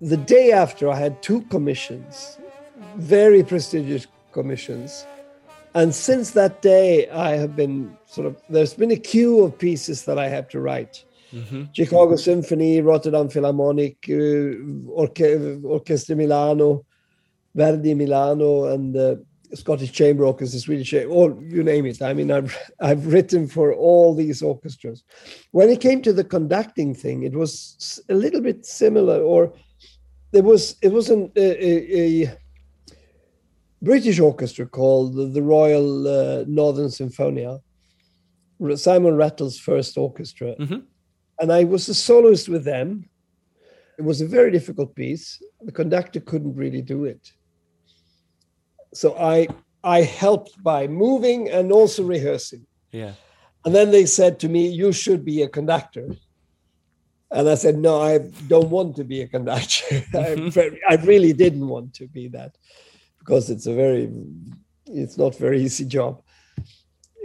The 0.05 0.19
day 0.19 0.53
after, 0.53 0.91
I 0.91 0.97
had 0.97 1.23
two 1.23 1.41
commissions, 1.43 2.39
very 2.97 3.43
prestigious 3.43 4.07
commissions. 4.33 5.07
And 5.75 5.95
since 5.95 6.33
that 6.33 6.61
day, 6.61 7.09
I 7.09 7.31
have 7.33 7.57
been 7.57 7.97
sort 8.07 8.27
of, 8.27 8.37
there's 8.51 8.75
been 8.75 8.91
a 8.91 8.97
queue 8.97 9.43
of 9.43 9.59
pieces 9.59 10.05
that 10.05 10.19
I 10.19 10.29
have 10.29 10.47
to 10.49 10.61
write. 10.61 11.05
Mm-hmm. 11.33 11.65
Chicago 11.73 12.17
Symphony, 12.17 12.83
Rotterdam 12.83 13.31
Philharmonic, 13.31 13.97
uh, 14.09 14.93
Orche- 15.03 15.65
Orchestra 15.65 16.15
Milano, 16.15 16.85
Verdi 17.55 17.95
Milano, 17.95 18.67
and 18.67 18.95
uh, 18.95 19.17
Scottish 19.55 19.93
Chamber 19.93 20.27
Orchestra, 20.27 20.61
Swedish, 20.61 20.93
all 21.07 21.43
you 21.43 21.63
name 21.63 21.87
it. 21.87 22.03
I 22.03 22.13
mean, 22.13 22.31
I've 22.31 22.57
I've 22.81 23.07
written 23.07 23.49
for 23.49 23.73
all 23.73 24.15
these 24.15 24.43
orchestras. 24.43 25.03
When 25.53 25.71
it 25.71 25.81
came 25.81 26.03
to 26.03 26.13
the 26.13 26.25
conducting 26.25 26.95
thing, 26.95 27.23
it 27.23 27.33
was 27.35 28.01
a 28.09 28.15
little 28.15 28.41
bit 28.41 28.67
similar, 28.67 29.21
or 29.21 29.53
there 30.35 30.43
was 30.43 30.77
it 30.83 30.93
was 30.93 31.11
an, 31.11 31.31
a, 31.37 32.25
a, 32.25 32.39
British 33.81 34.19
orchestra 34.19 34.67
called 34.67 35.15
the 35.35 35.43
Royal 35.43 36.09
uh, 36.09 36.45
Northern 36.49 36.91
Symphonia, 36.91 37.61
Simon 38.75 39.15
Rattle's 39.15 39.59
first 39.59 39.97
orchestra, 39.97 40.55
mm-hmm. 40.57 40.81
and 41.39 41.53
I 41.53 41.65
was 41.65 41.89
a 41.89 41.95
soloist 41.95 42.49
with 42.49 42.65
them. 42.65 43.09
It 43.99 44.05
was 44.05 44.21
a 44.21 44.27
very 44.27 44.51
difficult 44.51 44.97
piece. 44.97 45.41
The 45.63 45.71
conductor 45.71 46.19
couldn't 46.19 46.57
really 46.57 46.83
do 46.83 47.05
it, 47.05 47.33
so 48.93 49.17
I 49.17 49.47
I 49.85 50.03
helped 50.03 50.61
by 50.63 50.89
moving 50.89 51.49
and 51.49 51.71
also 51.71 52.03
rehearsing. 52.03 52.67
Yeah. 52.91 53.13
And 53.65 53.75
then 53.75 53.93
they 53.93 54.07
said 54.07 54.41
to 54.41 54.49
me, 54.49 54.67
"You 54.67 54.91
should 54.93 55.25
be 55.25 55.43
a 55.43 55.49
conductor." 55.49 56.09
And 57.35 57.49
I 57.49 57.57
said, 57.57 57.77
no, 57.77 58.01
I 58.01 58.19
don't 58.47 58.71
want 58.71 58.95
to 58.97 59.05
be 59.05 59.23
a 59.23 59.27
conductor. 59.27 60.05
I, 60.15 60.71
I 60.89 60.95
really 61.03 61.33
didn't 61.33 61.67
want 61.67 61.93
to 61.95 62.07
be 62.07 62.29
that 62.29 62.57
because 63.19 63.51
it's 63.51 63.67
a 63.67 63.75
very, 63.75 64.09
it's 64.87 65.19
not 65.19 65.37
very 65.37 65.61
easy 65.61 65.85
job 65.85 66.23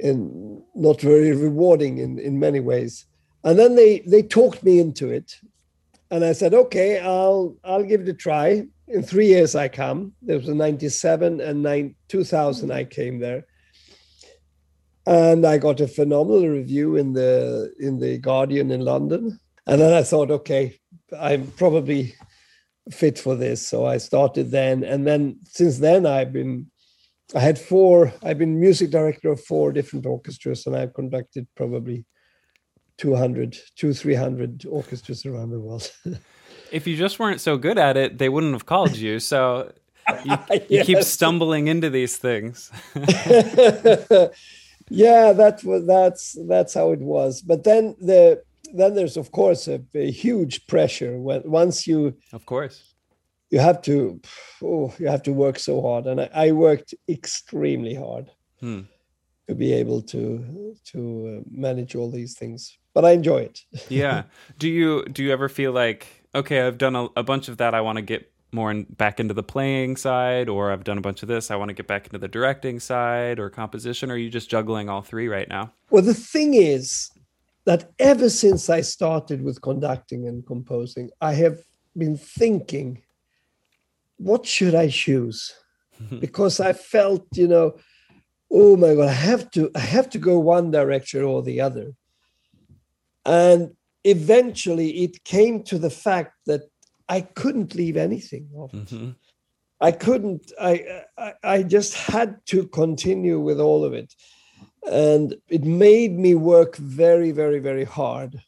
and 0.03 0.63
not 0.73 0.99
very 0.99 1.33
rewarding 1.35 1.99
in, 1.99 2.17
in 2.17 2.39
many 2.39 2.59
ways. 2.59 3.05
And 3.43 3.59
then 3.59 3.75
they, 3.75 3.99
they 3.99 4.23
talked 4.23 4.63
me 4.63 4.79
into 4.79 5.09
it. 5.09 5.39
And 6.09 6.25
I 6.25 6.31
said, 6.31 6.55
okay, 6.55 6.99
I'll, 6.99 7.55
I'll 7.63 7.83
give 7.83 8.01
it 8.01 8.09
a 8.09 8.13
try. 8.13 8.65
In 8.87 9.03
three 9.03 9.27
years, 9.27 9.53
I 9.53 9.67
come. 9.67 10.13
There 10.23 10.39
was 10.39 10.49
a 10.49 10.55
97 10.55 11.39
and 11.39 11.61
nine, 11.61 11.93
2000, 12.07 12.71
I 12.71 12.83
came 12.83 13.19
there 13.19 13.45
and 15.05 15.45
I 15.45 15.57
got 15.57 15.81
a 15.81 15.87
phenomenal 15.87 16.47
review 16.47 16.95
in 16.95 17.13
the 17.13 17.73
in 17.79 17.99
the 17.99 18.19
Guardian 18.19 18.69
in 18.69 18.81
London. 18.81 19.39
And 19.69 19.79
then 19.79 19.93
I 19.93 20.01
thought, 20.01 20.31
okay, 20.31 20.79
I'm 21.17 21.45
probably 21.51 22.15
fit 22.91 23.19
for 23.19 23.35
this. 23.35 23.67
So 23.67 23.85
I 23.85 23.97
started 23.97 24.49
then. 24.49 24.83
And 24.83 25.05
then 25.05 25.41
since 25.43 25.77
then, 25.77 26.07
I've 26.07 26.33
been, 26.33 26.71
I 27.35 27.39
had 27.39 27.59
four, 27.59 28.11
I've 28.23 28.39
been 28.39 28.59
music 28.59 28.89
director 28.89 29.31
of 29.31 29.43
four 29.43 29.71
different 29.71 30.07
orchestras, 30.07 30.65
and 30.65 30.75
I've 30.75 30.95
conducted 30.95 31.47
probably 31.55 32.05
200, 32.97 33.57
two, 33.75 33.93
300 33.93 34.65
orchestras 34.65 35.23
around 35.27 35.51
the 35.51 35.59
world. 35.59 35.91
if 36.71 36.87
you 36.87 36.97
just 36.97 37.19
weren't 37.19 37.39
so 37.39 37.55
good 37.55 37.77
at 37.77 37.95
it, 37.95 38.17
they 38.17 38.29
wouldn't 38.29 38.53
have 38.53 38.65
called 38.65 38.95
you. 38.95 39.19
So 39.19 39.71
you, 40.25 40.35
you 40.69 40.83
keep 40.83 41.03
stumbling 41.03 41.67
into 41.67 41.91
these 41.91 42.17
things. 42.17 42.71
yeah, 44.89 45.31
that 45.33 45.61
was 45.63 45.85
that's 45.85 46.35
that's 46.47 46.73
how 46.73 46.91
it 46.91 47.01
was. 47.01 47.41
But 47.41 47.63
then 47.63 47.95
the 48.01 48.41
then 48.73 48.95
there's 48.95 49.17
of 49.17 49.31
course 49.31 49.67
a, 49.67 49.81
a, 49.93 50.11
huge 50.11 50.67
pressure 50.67 51.19
when 51.19 51.41
once 51.45 51.87
you 51.87 52.15
of 52.33 52.45
course 52.45 52.93
you 53.49 53.59
have 53.59 53.81
to 53.81 54.19
oh, 54.63 54.93
you 54.99 55.07
have 55.07 55.23
to 55.23 55.33
work 55.33 55.59
so 55.59 55.81
hard 55.81 56.05
and 56.05 56.21
I, 56.21 56.29
I, 56.33 56.51
worked 56.51 56.93
extremely 57.07 57.95
hard 57.95 58.31
hmm. 58.59 58.81
to 59.47 59.55
be 59.55 59.73
able 59.73 60.01
to 60.03 60.75
to 60.85 61.39
uh, 61.39 61.49
manage 61.51 61.95
all 61.95 62.11
these 62.11 62.35
things. 62.35 62.77
But 62.93 63.05
I 63.05 63.11
enjoy 63.11 63.41
it. 63.41 63.61
yeah. 63.89 64.23
Do 64.57 64.67
you 64.67 65.05
do 65.05 65.23
you 65.23 65.31
ever 65.31 65.49
feel 65.49 65.71
like 65.71 66.19
okay, 66.35 66.61
I've 66.61 66.77
done 66.77 66.95
a, 66.95 67.07
a 67.15 67.23
bunch 67.23 67.47
of 67.47 67.57
that. 67.57 67.73
I 67.73 67.81
want 67.81 67.97
to 67.97 68.01
get 68.01 68.31
more 68.51 68.71
in, 68.71 68.83
back 68.83 69.19
into 69.19 69.33
the 69.33 69.43
playing 69.43 69.95
side, 69.95 70.49
or 70.49 70.71
I've 70.71 70.83
done 70.83 70.97
a 70.97 71.01
bunch 71.01 71.21
of 71.21 71.27
this. 71.27 71.51
I 71.51 71.55
want 71.55 71.69
to 71.69 71.73
get 71.73 71.87
back 71.87 72.05
into 72.05 72.17
the 72.17 72.27
directing 72.27 72.79
side 72.79 73.39
or 73.39 73.49
composition. 73.49 74.09
Or 74.11 74.15
are 74.15 74.17
you 74.17 74.29
just 74.29 74.49
juggling 74.49 74.89
all 74.89 75.01
three 75.01 75.27
right 75.27 75.47
now? 75.49 75.73
Well, 75.89 76.03
the 76.03 76.13
thing 76.13 76.53
is 76.53 77.11
that 77.65 77.91
ever 77.99 78.29
since 78.29 78.69
I 78.69 78.81
started 78.81 79.43
with 79.43 79.61
conducting 79.61 80.27
and 80.27 80.45
composing, 80.45 81.09
I 81.21 81.33
have 81.33 81.59
been 81.97 82.17
thinking, 82.17 83.01
what 84.17 84.45
should 84.45 84.75
I 84.75 84.89
choose? 84.89 85.53
because 86.19 86.59
I 86.59 86.73
felt, 86.73 87.27
you 87.33 87.47
know, 87.47 87.75
oh 88.51 88.75
my 88.77 88.95
god, 88.95 89.09
I 89.09 89.13
have 89.13 89.51
to, 89.51 89.69
I 89.75 89.79
have 89.79 90.09
to 90.11 90.17
go 90.17 90.39
one 90.39 90.71
direction 90.71 91.23
or 91.23 91.43
the 91.43 91.61
other. 91.61 91.93
And 93.25 93.75
eventually 94.03 95.03
it 95.03 95.23
came 95.23 95.63
to 95.63 95.77
the 95.77 95.89
fact 95.89 96.33
that 96.45 96.61
I 97.07 97.21
couldn't 97.21 97.75
leave 97.75 97.97
anything 97.97 98.49
off. 98.55 98.71
Mm-hmm. 98.71 99.11
I 99.81 99.91
couldn't. 99.91 100.51
I, 100.59 101.03
I 101.17 101.33
I 101.43 101.63
just 101.63 101.93
had 101.93 102.45
to 102.47 102.67
continue 102.67 103.39
with 103.39 103.59
all 103.59 103.85
of 103.85 103.93
it, 103.93 104.13
and 104.89 105.35
it 105.47 105.63
made 105.63 106.17
me 106.17 106.35
work 106.35 106.75
very, 106.77 107.31
very, 107.31 107.59
very 107.59 107.85
hard. 107.85 108.41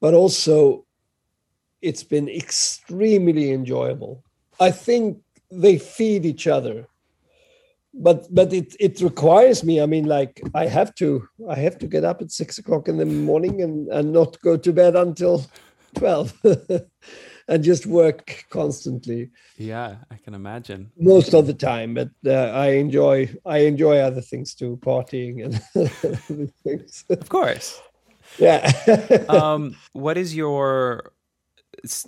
But 0.00 0.14
also, 0.14 0.86
it's 1.80 2.02
been 2.04 2.28
extremely 2.28 3.52
enjoyable. 3.52 4.24
I 4.60 4.70
think 4.70 5.18
they 5.50 5.78
feed 5.78 6.24
each 6.24 6.46
other 6.46 6.86
but 7.96 8.26
but 8.34 8.52
it 8.52 8.76
it 8.78 9.00
requires 9.00 9.64
me 9.64 9.80
i 9.80 9.86
mean 9.86 10.04
like 10.04 10.42
i 10.54 10.66
have 10.66 10.94
to 10.94 11.26
i 11.48 11.54
have 11.54 11.78
to 11.78 11.86
get 11.86 12.04
up 12.04 12.20
at 12.20 12.30
six 12.30 12.58
o'clock 12.58 12.88
in 12.88 12.98
the 12.98 13.06
morning 13.06 13.62
and 13.62 13.88
and 13.88 14.12
not 14.12 14.38
go 14.42 14.56
to 14.56 14.72
bed 14.72 14.94
until 14.94 15.44
12 15.94 16.42
and 17.48 17.62
just 17.62 17.86
work 17.86 18.44
constantly 18.50 19.30
yeah 19.56 19.96
i 20.10 20.16
can 20.16 20.34
imagine 20.34 20.90
most 20.98 21.34
of 21.34 21.46
the 21.46 21.54
time 21.54 21.94
but 21.94 22.10
uh, 22.26 22.50
i 22.52 22.68
enjoy 22.70 23.28
i 23.44 23.58
enjoy 23.58 23.98
other 23.98 24.20
things 24.20 24.54
too 24.54 24.78
partying 24.82 25.44
and 25.44 26.52
things 26.64 27.04
of 27.10 27.28
course 27.28 27.80
yeah 28.38 28.70
um 29.28 29.76
what 29.92 30.16
is 30.16 30.34
your 30.34 31.12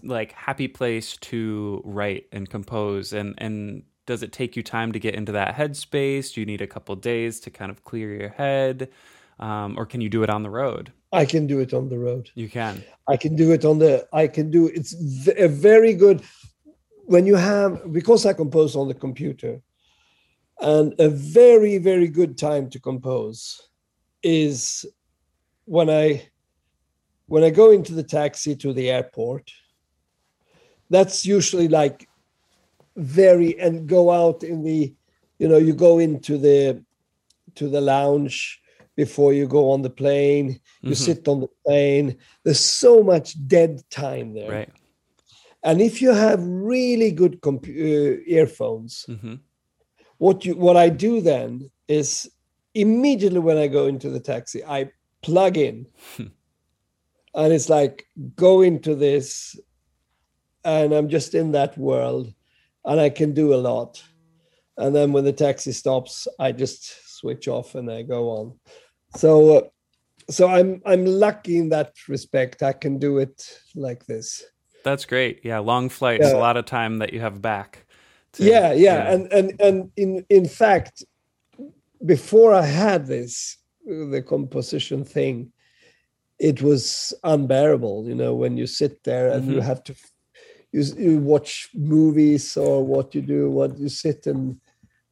like 0.02 0.33
happy 0.33 0.68
place 0.68 1.16
to 1.18 1.80
write 1.85 2.26
and 2.33 2.49
compose 2.50 3.12
and 3.12 3.35
and 3.38 3.83
does 4.09 4.23
it 4.23 4.33
take 4.33 4.57
you 4.57 4.62
time 4.62 4.90
to 4.92 4.99
get 4.99 5.14
into 5.14 5.33
that 5.33 5.54
headspace? 5.54 6.33
Do 6.33 6.40
you 6.40 6.47
need 6.47 6.62
a 6.62 6.66
couple 6.66 6.97
days 6.97 7.40
to 7.40 7.50
kind 7.50 7.71
of 7.71 7.85
clear 7.85 8.14
your 8.14 8.30
head? 8.30 8.88
Um, 9.38 9.78
or 9.78 9.85
can 9.85 10.00
you 10.00 10.09
do 10.09 10.23
it 10.23 10.30
on 10.30 10.42
the 10.42 10.49
road? 10.49 10.92
I 11.12 11.24
can 11.24 11.46
do 11.46 11.60
it 11.60 11.72
on 11.72 11.88
the 11.88 11.98
road. 11.98 12.30
You 12.34 12.48
can. 12.48 12.84
I 13.08 13.16
can 13.16 13.34
do 13.34 13.52
it 13.52 13.64
on 13.64 13.78
the. 13.78 14.06
I 14.12 14.26
can 14.26 14.50
do. 14.50 14.66
It's 14.66 14.94
a 15.36 15.48
very 15.48 15.94
good 15.94 16.22
when 17.06 17.24
you 17.24 17.36
have 17.36 17.92
because 17.92 18.26
I 18.26 18.34
compose 18.34 18.76
on 18.76 18.88
the 18.88 18.94
computer, 18.94 19.62
and 20.60 20.94
a 20.98 21.08
very 21.08 21.78
very 21.78 22.08
good 22.08 22.36
time 22.36 22.68
to 22.70 22.78
compose 22.78 23.68
is 24.22 24.84
when 25.64 25.88
I 25.88 26.28
when 27.26 27.42
I 27.42 27.50
go 27.50 27.70
into 27.70 27.94
the 27.94 28.02
taxi 28.02 28.54
to 28.56 28.72
the 28.72 28.90
airport. 28.90 29.50
That's 30.90 31.24
usually 31.24 31.68
like 31.68 32.08
very 32.96 33.58
and 33.58 33.86
go 33.86 34.10
out 34.10 34.42
in 34.42 34.62
the 34.62 34.94
you 35.38 35.48
know 35.48 35.58
you 35.58 35.72
go 35.72 35.98
into 35.98 36.36
the 36.36 36.84
to 37.54 37.68
the 37.68 37.80
lounge 37.80 38.60
before 39.02 39.32
you 39.32 39.46
go 39.46 39.70
on 39.70 39.82
the 39.82 39.96
plane 40.02 40.48
you 40.82 40.90
mm-hmm. 40.90 41.04
sit 41.06 41.28
on 41.28 41.40
the 41.40 41.52
plane 41.64 42.16
there's 42.44 42.64
so 42.84 43.02
much 43.02 43.28
dead 43.46 43.80
time 43.90 44.34
there 44.34 44.50
right 44.50 44.72
and 45.62 45.80
if 45.80 46.00
you 46.02 46.12
have 46.12 46.40
really 46.42 47.11
good 47.11 47.40
comp- 47.40 47.66
uh, 47.66 48.14
earphones 48.38 49.06
mm-hmm. 49.08 49.37
what 50.18 50.44
you 50.44 50.54
what 50.56 50.76
i 50.76 50.88
do 50.88 51.20
then 51.20 51.70
is 51.87 52.30
immediately 52.74 53.42
when 53.48 53.58
i 53.58 53.66
go 53.66 53.87
into 53.87 54.11
the 54.11 54.20
taxi 54.20 54.64
i 54.64 54.90
plug 55.22 55.56
in 55.56 55.87
and 56.18 57.52
it's 57.52 57.68
like 57.68 58.06
go 58.37 58.62
into 58.62 58.94
this 58.94 59.58
and 60.64 60.92
i'm 60.92 61.08
just 61.08 61.34
in 61.34 61.52
that 61.52 61.76
world 61.78 62.34
and 62.88 63.00
I 63.00 63.11
can 63.11 63.34
do 63.34 63.54
a 63.54 63.56
lot. 63.56 64.02
And 64.78 64.96
then 64.96 65.12
when 65.12 65.24
the 65.24 65.32
taxi 65.32 65.72
stops, 65.72 66.26
I 66.38 66.52
just 66.52 67.18
switch 67.18 67.46
off 67.46 67.74
and 67.74 67.90
I 67.90 68.02
go 68.02 68.30
on. 68.30 68.58
So, 69.16 69.71
so 70.31 70.49
I'm 70.49 70.83
I'm 70.85 71.05
lucky 71.05 71.59
in 71.59 71.71
that 71.71 71.94
respect. 72.09 72.62
I 72.62 72.73
can 72.73 72.99
do 72.99 73.18
it 73.18 73.61
like 73.75 74.07
this. 74.07 74.44
That's 74.85 75.05
great. 75.05 75.40
Yeah, 75.44 75.59
long 75.59 75.88
flights, 75.88 76.27
yeah. 76.27 76.37
a 76.37 76.38
lot 76.38 76.57
of 76.57 76.64
time 76.64 76.99
that 76.99 77.12
you 77.12 77.21
have 77.21 77.40
back. 77.42 77.87
To, 78.35 78.44
yeah, 78.44 78.73
yeah, 78.73 78.75
yeah, 78.75 79.12
and 79.12 79.33
and 79.33 79.61
and 79.61 79.90
in 79.97 80.27
in 80.29 80.47
fact, 80.47 81.05
before 82.05 82.55
I 82.55 82.64
had 82.64 83.07
this 83.07 83.57
the 83.85 84.23
composition 84.23 85.05
thing, 85.05 85.53
it 86.38 86.62
was 86.62 87.14
unbearable. 87.25 88.07
You 88.07 88.14
know, 88.14 88.35
when 88.35 88.57
you 88.57 88.66
sit 88.66 89.03
there 89.05 89.31
and 89.31 89.44
mm-hmm. 89.44 89.53
you 89.55 89.61
have 89.61 89.83
to 89.85 89.94
you, 90.73 90.83
you 90.97 91.18
watch 91.18 91.71
movies 91.75 92.57
or 92.57 92.85
what 92.85 93.14
you 93.14 93.23
do 93.23 93.51
what 93.51 93.79
you 93.79 93.88
sit 93.88 94.27
and 94.27 94.61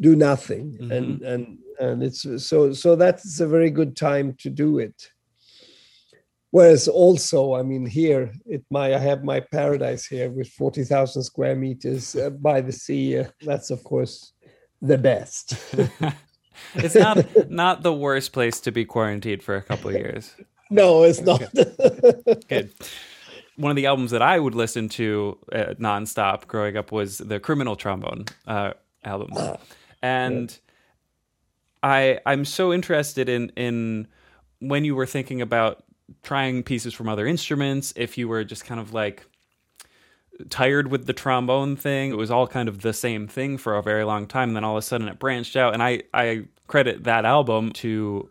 do 0.01 0.15
nothing 0.15 0.73
mm-hmm. 0.73 0.93
and 0.93 1.23
and 1.23 1.59
and 1.81 2.03
it's 2.03 2.27
so 2.45 2.73
so 2.73 2.97
that's 2.97 3.41
a 3.41 3.47
very 3.47 3.71
good 3.71 3.97
time 3.97 4.35
to 4.41 4.51
do 4.51 4.79
it. 4.79 5.11
Whereas 6.51 6.89
also 6.89 7.55
i 7.55 7.63
mean 7.63 7.85
here 7.85 8.33
it 8.47 8.65
my 8.71 8.95
i 8.95 8.99
have 8.99 9.25
my 9.25 9.41
paradise 9.41 10.07
here 10.07 10.31
with 10.31 10.49
40,000 10.49 11.23
square 11.23 11.57
meters 11.57 12.17
uh, 12.17 12.31
by 12.31 12.61
the 12.61 12.73
sea 12.73 13.19
uh, 13.19 13.25
that's 13.43 13.71
of 13.71 13.83
course 13.85 14.33
the 14.81 14.99
best. 14.99 15.55
It's 16.75 16.95
not 16.95 17.51
not 17.51 17.83
the 17.83 17.93
worst 17.93 18.33
place 18.33 18.61
to 18.61 18.73
be 18.73 18.87
quarantined 18.87 19.43
for 19.43 19.57
a 19.57 19.63
couple 19.63 19.91
of 19.91 19.97
years. 19.97 20.35
No 20.69 21.05
it's 21.05 21.21
not. 21.21 21.43
Good 22.49 22.73
one 23.57 23.71
of 23.71 23.77
the 23.77 23.87
albums 23.87 24.11
that 24.11 24.23
I 24.23 24.39
would 24.39 24.55
listen 24.55 24.89
to 24.91 25.39
uh, 25.53 25.75
nonstop 25.79 26.47
growing 26.47 26.77
up 26.77 26.93
was 26.93 27.19
the 27.19 27.41
Criminal 27.41 27.75
Trombone 27.75 28.27
uh, 28.47 28.73
album, 29.05 29.31
and 30.03 30.57
I 31.87 32.21
I'm 32.27 32.45
so 32.45 32.73
interested 32.73 33.29
in 33.29 33.51
in 33.57 34.09
when 34.59 34.85
you 34.85 34.95
were 34.95 35.07
thinking 35.07 35.41
about 35.41 35.85
trying 36.23 36.63
pieces 36.63 36.95
from 36.95 37.09
other 37.09 37.27
instruments, 37.27 37.93
if 37.97 38.19
you 38.19 38.29
were 38.29 38.45
just 38.45 38.65
kind 38.65 38.81
of 38.81 38.93
like 38.93 39.27
tired 40.51 40.89
with 40.89 41.07
the 41.07 41.13
trombone 41.13 41.77
thing. 41.77 42.11
It 42.11 42.17
was 42.17 42.31
all 42.31 42.47
kind 42.47 42.69
of 42.69 42.83
the 42.83 42.93
same 42.93 43.27
thing 43.27 43.59
for 43.59 43.77
a 43.77 43.83
very 43.83 44.05
long 44.05 44.27
time. 44.27 44.51
And 44.51 44.57
then 44.57 44.65
all 44.65 44.77
of 44.77 44.79
a 44.79 44.83
sudden 44.83 45.09
it 45.09 45.19
branched 45.19 45.57
out. 45.57 45.73
And 45.73 45.83
I, 45.83 46.03
I 46.13 46.45
credit 46.67 47.05
that 47.05 47.25
album 47.25 47.73
to 47.73 48.29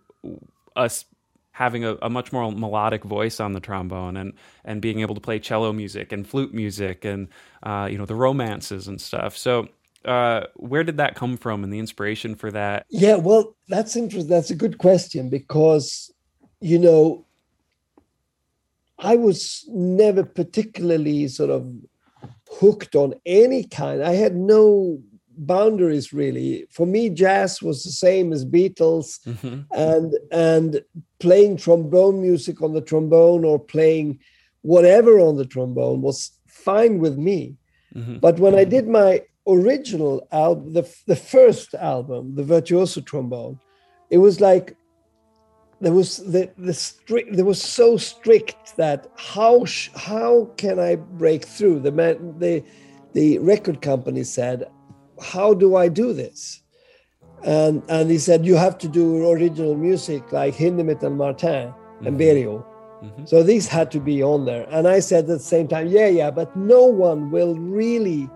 us 0.75 1.05
having 1.51 1.85
a, 1.85 1.95
a, 2.01 2.09
much 2.09 2.33
more 2.33 2.51
melodic 2.51 3.03
voice 3.03 3.39
on 3.39 3.53
the 3.53 3.61
trombone 3.61 4.17
and 4.17 4.33
and 4.65 4.81
being 4.81 4.99
able 4.99 5.15
to 5.15 5.21
play 5.21 5.39
cello 5.39 5.71
music 5.71 6.11
and 6.11 6.27
flute 6.27 6.53
music 6.53 7.05
and 7.05 7.29
uh, 7.63 7.87
you 7.89 7.97
know 7.97 8.05
the 8.05 8.15
romances 8.15 8.87
and 8.87 8.99
stuff. 8.99 9.37
So 9.37 9.69
uh, 10.05 10.47
where 10.55 10.83
did 10.83 10.97
that 10.97 11.15
come 11.15 11.37
from 11.37 11.63
and 11.63 11.73
the 11.73 11.79
inspiration 11.79 12.35
for 12.35 12.51
that? 12.51 12.85
Yeah, 12.89 13.15
well, 13.15 13.55
that's 13.67 13.95
interesting. 13.95 14.29
That's 14.29 14.51
a 14.51 14.55
good 14.55 14.77
question 14.77 15.29
because 15.29 16.11
you 16.61 16.79
know 16.79 17.25
I 18.99 19.15
was 19.15 19.65
never 19.69 20.23
particularly 20.23 21.27
sort 21.27 21.49
of 21.49 21.71
hooked 22.49 22.95
on 22.95 23.15
any 23.25 23.63
kind. 23.65 24.03
I 24.03 24.13
had 24.13 24.35
no 24.35 25.01
boundaries 25.37 26.13
really 26.13 26.65
for 26.71 26.85
me 26.85 27.09
jazz 27.09 27.61
was 27.61 27.83
the 27.83 27.91
same 27.91 28.31
as 28.31 28.45
beatles 28.45 29.19
mm-hmm. 29.25 29.61
and 29.71 30.13
and 30.31 30.81
playing 31.19 31.57
trombone 31.57 32.21
music 32.21 32.61
on 32.61 32.73
the 32.73 32.79
trombone 32.79 33.43
or 33.43 33.59
playing 33.59 34.17
whatever 34.61 35.19
on 35.19 35.35
the 35.35 35.45
trombone 35.45 36.01
was 36.01 36.31
fine 36.47 36.99
with 36.99 37.17
me 37.17 37.53
mm-hmm. 37.93 38.17
but 38.19 38.39
when 38.39 38.55
i 38.55 38.63
did 38.63 38.87
my 38.87 39.21
original 39.47 40.27
album 40.31 40.73
the, 40.73 40.95
the 41.07 41.15
first 41.15 41.73
album 41.75 42.35
the 42.35 42.43
virtuoso 42.43 43.01
trombone 43.01 43.59
it 44.09 44.17
was 44.17 44.41
like 44.41 44.75
there 45.81 45.93
was 45.93 46.17
the 46.17 46.49
the 46.57 46.73
strict 46.73 47.35
there 47.35 47.45
was 47.45 47.61
so 47.61 47.97
strict 47.97 48.75
that 48.77 49.11
how 49.17 49.63
sh- 49.65 49.89
how 49.95 50.45
can 50.57 50.79
i 50.79 50.95
break 50.95 51.45
through 51.45 51.79
the 51.79 51.91
man 51.91 52.37
the 52.39 52.63
the 53.13 53.37
record 53.39 53.81
company 53.81 54.23
said 54.23 54.65
how 55.21 55.53
do 55.53 55.75
I 55.75 55.87
do 55.87 56.13
this? 56.13 56.61
And, 57.43 57.83
and 57.89 58.09
he 58.09 58.17
said, 58.17 58.45
you 58.45 58.55
have 58.55 58.77
to 58.79 58.87
do 58.87 59.29
original 59.29 59.75
music 59.75 60.31
like 60.31 60.55
Hindemith 60.55 61.03
and 61.03 61.17
Martin 61.17 61.69
mm-hmm. 61.69 62.07
and 62.07 62.19
Berio. 62.19 62.65
Mm-hmm. 63.03 63.25
So 63.25 63.43
these 63.43 63.67
had 63.67 63.91
to 63.91 63.99
be 63.99 64.23
on 64.23 64.45
there. 64.45 64.65
And 64.69 64.87
I 64.87 64.99
said 64.99 65.25
at 65.25 65.27
the 65.27 65.39
same 65.39 65.67
time, 65.67 65.87
yeah, 65.87 66.07
yeah, 66.07 66.31
but 66.31 66.55
no 66.55 66.85
one 66.85 67.29
will 67.29 67.55
really 67.55 68.29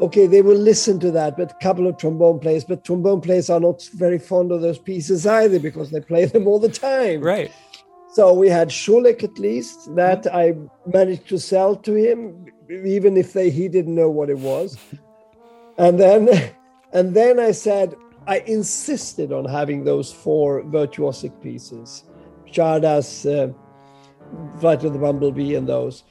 okay, 0.00 0.26
they 0.26 0.42
will 0.42 0.56
listen 0.56 0.98
to 1.00 1.10
that, 1.12 1.36
but 1.36 1.52
a 1.52 1.62
couple 1.62 1.86
of 1.86 1.98
trombone 1.98 2.38
players, 2.38 2.64
but 2.64 2.84
trombone 2.84 3.20
players 3.20 3.50
are 3.50 3.60
not 3.60 3.82
very 3.94 4.18
fond 4.18 4.50
of 4.50 4.62
those 4.62 4.78
pieces 4.78 5.26
either 5.26 5.58
because 5.58 5.90
they 5.90 6.00
play 6.00 6.24
them 6.32 6.46
all 6.46 6.58
the 6.58 6.68
time. 6.68 7.20
Right. 7.20 7.52
So 8.12 8.32
we 8.32 8.48
had 8.48 8.70
Schulich 8.70 9.22
at 9.22 9.38
least 9.38 9.94
that 9.94 10.26
I 10.34 10.54
managed 10.86 11.28
to 11.28 11.38
sell 11.38 11.76
to 11.76 11.94
him, 11.94 12.46
even 12.68 13.16
if 13.16 13.34
they, 13.34 13.50
he 13.50 13.68
didn't 13.68 13.94
know 13.94 14.10
what 14.10 14.30
it 14.30 14.38
was. 14.38 14.76
And 15.78 16.00
then, 16.00 16.28
and 16.92 17.14
then 17.14 17.38
I 17.38 17.52
said 17.52 17.94
I 18.26 18.38
insisted 18.40 19.32
on 19.32 19.44
having 19.44 19.84
those 19.84 20.12
four 20.12 20.62
virtuosic 20.64 21.40
pieces, 21.40 22.04
Czardas, 22.48 23.26
uh, 23.26 23.52
Flight 24.60 24.84
of 24.84 24.92
the 24.92 24.98
Bumblebee, 24.98 25.54
and 25.54 25.68
those. 25.68 26.04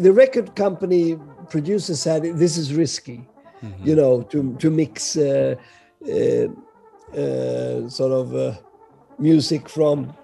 The 0.00 0.12
record 0.12 0.56
company 0.56 1.18
producer 1.48 1.94
said 1.94 2.22
this 2.22 2.56
is 2.56 2.74
risky, 2.74 3.26
mm-hmm. 3.62 3.86
you 3.86 3.94
know, 3.94 4.22
to 4.22 4.54
to 4.56 4.70
mix 4.70 5.16
uh, 5.16 5.54
uh, 6.08 6.46
uh, 7.16 7.88
sort 7.88 8.12
of 8.12 8.34
uh, 8.34 8.54
music 9.18 9.68
from 9.68 10.14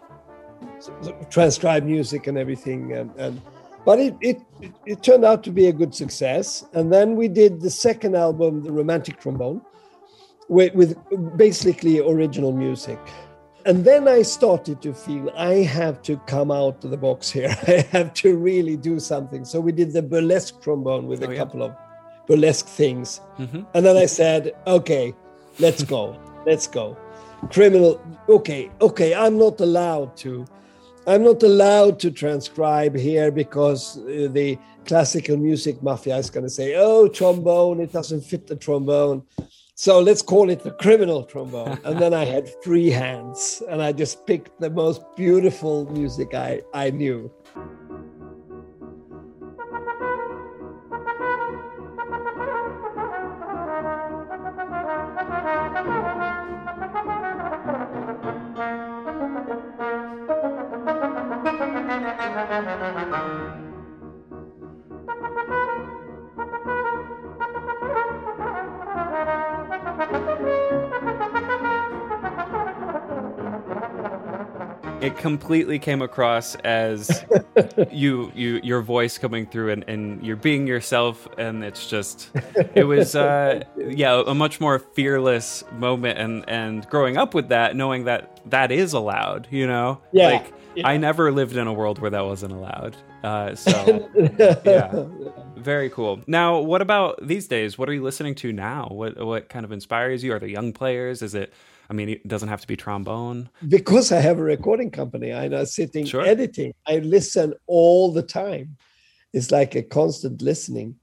transcribed 1.31 1.87
music 1.87 2.27
and 2.27 2.39
everything, 2.39 2.93
and, 2.93 3.11
and 3.17 3.43
but 3.85 3.99
it, 3.99 4.15
it 4.21 4.39
it 4.87 5.03
turned 5.03 5.25
out 5.25 5.45
to 5.45 5.51
be 5.51 5.67
a 5.67 5.73
good 5.73 5.95
success. 5.95 6.65
And 6.73 6.93
then 6.93 7.17
we 7.17 7.29
did 7.29 7.61
the 7.61 7.71
second 7.71 8.17
album, 8.17 8.63
the 8.63 8.73
Romantic 8.73 9.21
Trombone, 9.21 9.61
with, 10.49 10.75
with 10.75 10.97
basically 11.37 12.01
original 12.01 12.53
music. 12.53 12.99
And 13.67 13.85
then 13.85 14.07
I 14.07 14.23
started 14.23 14.81
to 14.83 14.95
feel 14.95 15.29
I 15.37 15.55
have 15.55 16.01
to 16.03 16.19
come 16.19 16.53
out 16.53 16.85
of 16.85 16.93
the 16.93 16.97
box 16.97 17.29
here. 17.29 17.49
I 17.67 17.85
have 17.91 18.15
to 18.15 18.37
really 18.37 18.77
do 18.77 19.01
something. 19.01 19.45
So 19.45 19.61
we 19.61 19.73
did 19.73 19.93
the 19.93 20.03
burlesque 20.03 20.63
trombone 20.63 21.09
with 21.09 21.25
oh, 21.25 21.27
a 21.27 21.33
yeah. 21.33 21.39
couple 21.39 21.65
of 21.65 21.75
burlesque 22.29 22.67
things. 22.67 23.21
Mm-hmm. 23.39 23.63
And 23.75 23.85
then 23.85 23.97
I 23.97 24.07
said, 24.07 24.53
okay, 24.69 25.13
let's 25.59 25.83
go. 25.83 26.17
let's 26.47 26.69
go. 26.69 26.97
Criminal, 27.51 28.01
okay, 28.29 28.71
okay, 28.81 29.17
I'm 29.17 29.37
not 29.37 29.61
allowed 29.61 30.17
to. 30.19 30.47
I'm 31.09 31.25
not 31.25 31.43
allowed 31.43 31.99
to 32.01 32.13
transcribe 32.13 32.97
here 32.97 33.33
because 33.33 33.99
uh, 33.99 34.29
the 34.31 34.59
classical 34.87 35.37
music 35.37 35.83
mafia 35.83 36.17
is 36.19 36.31
going 36.31 36.45
to 36.45 36.51
say, 36.51 36.77
oh, 36.77 37.09
trombone, 37.09 37.81
it 37.81 37.93
doesn't 37.93 38.23
fit 38.23 38.47
the 38.47 38.55
trombone. 38.55 39.25
So 39.79 40.01
let's 40.01 40.23
call 40.23 40.49
it 40.49 40.61
the 40.61 40.71
criminal 40.71 41.23
trombone. 41.23 41.79
and 41.85 41.99
then 41.99 42.15
I 42.15 42.25
had 42.25 42.49
free 42.65 42.89
hands 42.89 43.63
and 43.69 43.83
I 43.83 43.93
just 43.93 44.27
picked 44.27 44.59
the 44.59 44.71
most 44.71 45.03
beautiful 45.17 45.85
music 45.93 46.33
I, 46.33 46.63
I 46.73 46.89
knew. 46.89 47.31
It 75.07 75.17
completely 75.17 75.79
came 75.79 76.03
across 76.03 76.57
as 76.57 77.25
you 77.93 78.33
you 78.35 78.61
your 78.63 78.83
voice 78.83 79.19
coming 79.19 79.47
through 79.47 79.71
and, 79.71 79.85
and 79.87 80.25
you're 80.25 80.37
being 80.37 80.67
yourself 80.67 81.29
and 81.39 81.63
it's 81.63 81.89
just 81.89 82.31
it 82.75 82.85
was 82.85 83.15
uh 83.15 83.63
yeah 83.77 84.23
a 84.27 84.35
much 84.35 84.61
more 84.61 84.81
fearless 84.81 85.63
moment 85.73 86.19
and 86.19 86.49
and 86.49 86.89
growing 86.89 87.17
up 87.17 87.35
with 87.35 87.49
that 87.49 87.77
knowing 87.77 88.05
that 88.05 88.41
that 88.47 88.73
is 88.73 88.93
allowed 88.93 89.47
you 89.51 89.67
know? 89.67 90.01
Yeah. 90.13 90.29
Like 90.29 90.53
yeah. 90.75 90.89
i 90.89 90.97
never 90.97 91.31
lived 91.31 91.57
in 91.57 91.67
a 91.67 91.73
world 91.73 92.01
where 92.01 92.11
that 92.11 92.25
wasn't 92.25 92.53
allowed 92.53 92.97
uh 93.23 93.55
so 93.55 94.11
yeah. 94.65 95.07
Very 95.57 95.91
cool. 95.91 96.21
Now 96.29 96.61
what 96.61 96.81
about 96.81 97.19
these 97.27 97.49
days? 97.49 97.77
What 97.77 97.89
are 97.89 97.93
you 97.93 98.03
listening 98.03 98.37
to 98.37 98.53
now? 98.53 98.89
What 98.91 99.19
what 99.25 99.49
kind 99.49 99.65
of 99.65 99.73
inspires 99.73 100.23
you? 100.23 100.33
Are 100.33 100.39
there 100.39 100.49
young 100.49 100.73
players? 100.73 101.23
Is 101.23 101.35
it 101.35 101.53
I 101.89 101.95
mean, 101.95 102.09
it 102.09 102.27
doesn't 102.27 102.49
have 102.49 102.61
to 102.61 102.67
be 102.67 102.77
trombone. 102.77 103.51
Because 103.67 104.13
I 104.13 104.21
have 104.21 104.39
a 104.39 104.43
recording 104.43 104.91
company, 104.91 105.33
I'm 105.33 105.53
not 105.53 105.69
sitting 105.69 106.05
sure. 106.05 106.25
editing. 106.25 106.73
I 106.87 106.99
listen 106.99 107.55
all 107.67 108.13
the 108.13 108.23
time. 108.23 108.77
It's 109.33 109.51
like 109.51 109.75
a 109.75 109.83
constant 109.83 110.43
listening. 110.43 110.97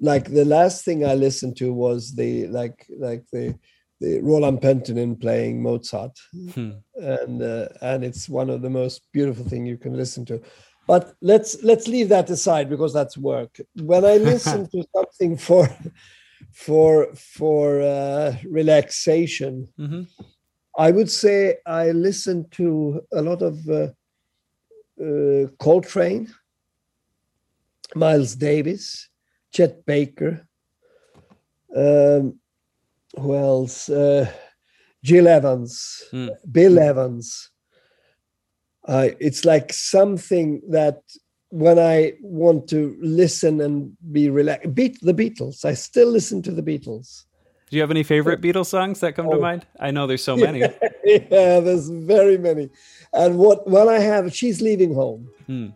Like 0.00 0.30
the 0.32 0.44
last 0.44 0.84
thing 0.84 1.04
I 1.04 1.14
listened 1.14 1.56
to 1.58 1.72
was 1.72 2.14
the 2.14 2.46
like 2.48 2.86
like 2.98 3.24
the 3.32 3.58
the 4.00 4.20
Roland 4.22 4.62
Pöntinen 4.62 5.20
playing 5.20 5.62
Mozart, 5.62 6.18
hmm. 6.54 6.70
and 6.94 7.42
uh, 7.42 7.68
and 7.82 8.02
it's 8.02 8.28
one 8.28 8.48
of 8.48 8.62
the 8.62 8.70
most 8.70 9.02
beautiful 9.12 9.44
thing 9.44 9.66
you 9.66 9.76
can 9.76 9.94
listen 9.94 10.24
to. 10.26 10.40
But 10.86 11.14
let's 11.20 11.62
let's 11.62 11.86
leave 11.86 12.08
that 12.08 12.30
aside 12.30 12.70
because 12.70 12.94
that's 12.94 13.18
work. 13.18 13.60
When 13.76 14.04
I 14.04 14.16
listen 14.32 14.68
to 14.70 14.84
something 14.94 15.36
for 15.36 15.68
for 16.52 17.14
for 17.14 17.80
uh, 17.80 18.36
relaxation. 18.44 19.68
Mm-hmm. 19.78 20.02
I 20.78 20.90
would 20.90 21.10
say 21.10 21.56
I 21.66 21.90
listen 21.90 22.48
to 22.52 23.02
a 23.12 23.22
lot 23.22 23.42
of 23.42 23.58
uh, 23.68 23.88
uh, 25.02 25.48
Coltrane, 25.58 26.32
Miles 27.94 28.34
Davis, 28.34 29.08
Chet 29.52 29.84
Baker. 29.84 30.46
Um, 31.76 32.40
who 33.18 33.34
else? 33.36 33.88
Uh, 33.88 34.30
Gil 35.02 35.28
Evans, 35.28 36.04
mm. 36.12 36.28
Bill 36.50 36.78
Evans. 36.78 37.50
it's 38.86 39.44
like 39.46 39.72
something 39.72 40.60
that 40.68 41.00
when 41.50 41.78
I 41.78 42.14
want 42.20 42.68
to 42.68 42.96
listen 43.00 43.60
and 43.60 43.96
be 44.12 44.30
relaxed, 44.30 44.74
beat 44.74 45.00
the 45.02 45.12
Beatles. 45.12 45.64
I 45.64 45.74
still 45.74 46.08
listen 46.08 46.42
to 46.42 46.52
the 46.52 46.62
Beatles. 46.62 47.24
Do 47.68 47.76
you 47.76 47.82
have 47.82 47.90
any 47.90 48.02
favorite 48.02 48.40
Beatles 48.40 48.66
songs 48.66 49.00
that 49.00 49.14
come 49.14 49.28
oh. 49.28 49.34
to 49.34 49.40
mind? 49.40 49.66
I 49.78 49.90
know 49.90 50.06
there's 50.06 50.24
so 50.24 50.36
many. 50.48 50.60
yeah, 50.60 50.68
there's 51.60 51.88
very 51.88 52.38
many. 52.38 52.70
And 53.12 53.38
what 53.38 53.68
when 53.68 53.88
I 53.88 53.98
have, 53.98 54.34
she's 54.34 54.62
leaving 54.62 54.94
home. 54.94 55.28
Hmm. 55.46 55.68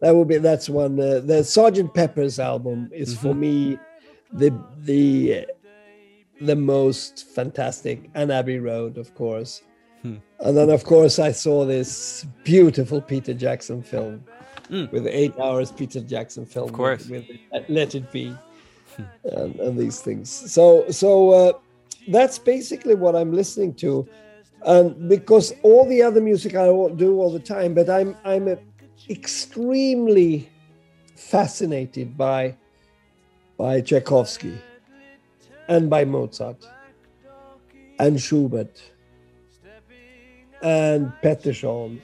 That 0.00 0.14
would 0.14 0.28
be 0.28 0.38
that's 0.38 0.68
one. 0.68 0.98
Uh, 0.98 1.20
the 1.20 1.42
Sergeant 1.42 1.92
Pepper's 1.94 2.38
album 2.38 2.88
is 2.92 3.14
mm-hmm. 3.14 3.28
for 3.28 3.34
me 3.34 3.78
the 4.32 4.56
the 4.78 5.46
the 6.40 6.56
most 6.56 7.28
fantastic, 7.34 8.08
and 8.14 8.30
Abbey 8.30 8.60
Road, 8.60 8.96
of 8.96 9.14
course. 9.14 9.62
Hmm. 10.02 10.16
And 10.38 10.56
then, 10.56 10.70
of 10.70 10.84
course, 10.84 11.18
I 11.18 11.32
saw 11.32 11.64
this 11.64 12.24
beautiful 12.44 13.00
Peter 13.00 13.34
Jackson 13.34 13.82
film 13.82 14.24
mm. 14.70 14.90
with 14.92 15.06
eight 15.06 15.38
hours 15.38 15.72
Peter 15.72 16.00
Jackson 16.00 16.46
film. 16.46 16.68
Of 16.68 16.74
course. 16.74 17.08
With, 17.08 17.26
with 17.28 17.64
Let 17.68 17.94
It 17.94 18.10
Be 18.12 18.36
and, 19.24 19.56
and, 19.56 19.78
these 19.78 20.00
things. 20.00 20.30
So, 20.30 20.88
so 20.90 21.30
uh, 21.30 21.52
that's 22.08 22.38
basically 22.38 22.94
what 22.94 23.14
I'm 23.14 23.32
listening 23.32 23.74
to. 23.74 24.08
And 24.64 25.08
because 25.08 25.54
all 25.62 25.86
the 25.86 26.02
other 26.02 26.20
music 26.20 26.54
I 26.56 26.66
do 26.66 27.20
all 27.20 27.30
the 27.32 27.38
time, 27.38 27.74
but 27.74 27.88
I'm 27.88 28.16
I'm 28.24 28.58
extremely 29.08 30.50
fascinated 31.14 32.16
by 32.16 32.56
by 33.56 33.80
Tchaikovsky 33.80 34.58
and 35.68 35.88
by 35.88 36.04
Mozart 36.04 36.66
and 38.00 38.20
Schubert 38.20 38.80
and 40.62 41.12
Pettersson 41.22 42.00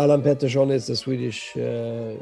Allan 0.00 0.22
Pettersson 0.22 0.70
is 0.70 0.88
a 0.88 0.96
Swedish 0.96 1.54
uh, 1.58 2.14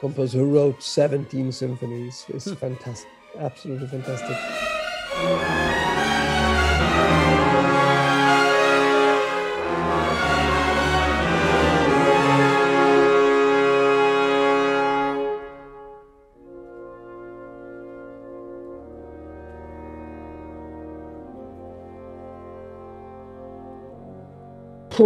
composer 0.00 0.38
who 0.38 0.52
wrote 0.52 0.82
17 0.82 1.52
symphonies. 1.52 2.24
It's 2.28 2.50
fantastic, 2.64 3.08
absolutely 3.38 3.86
fantastic. 3.86 4.36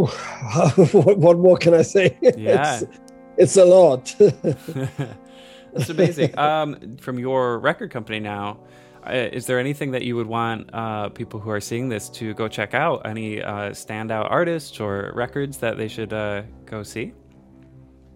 what 0.92 1.38
more 1.38 1.56
can 1.56 1.74
I 1.74 1.82
say? 1.82 2.16
Yeah. 2.36 2.80
It's, 2.80 2.98
it's 3.36 3.56
a 3.56 3.64
lot. 3.64 4.14
That's 5.72 5.88
amazing. 5.88 6.38
um, 6.38 6.96
from 6.98 7.18
your 7.18 7.58
record 7.58 7.90
company 7.90 8.20
now, 8.20 8.58
uh, 9.06 9.12
is 9.12 9.46
there 9.46 9.58
anything 9.58 9.92
that 9.92 10.02
you 10.02 10.16
would 10.16 10.26
want 10.26 10.68
uh, 10.74 11.08
people 11.08 11.40
who 11.40 11.50
are 11.50 11.60
seeing 11.60 11.88
this 11.88 12.08
to 12.10 12.34
go 12.34 12.48
check 12.48 12.74
out? 12.74 13.06
Any 13.06 13.42
uh, 13.42 13.70
standout 13.70 14.30
artists 14.30 14.78
or 14.78 15.12
records 15.14 15.58
that 15.58 15.76
they 15.76 15.88
should 15.88 16.12
uh, 16.12 16.42
go 16.66 16.82
see? 16.82 17.12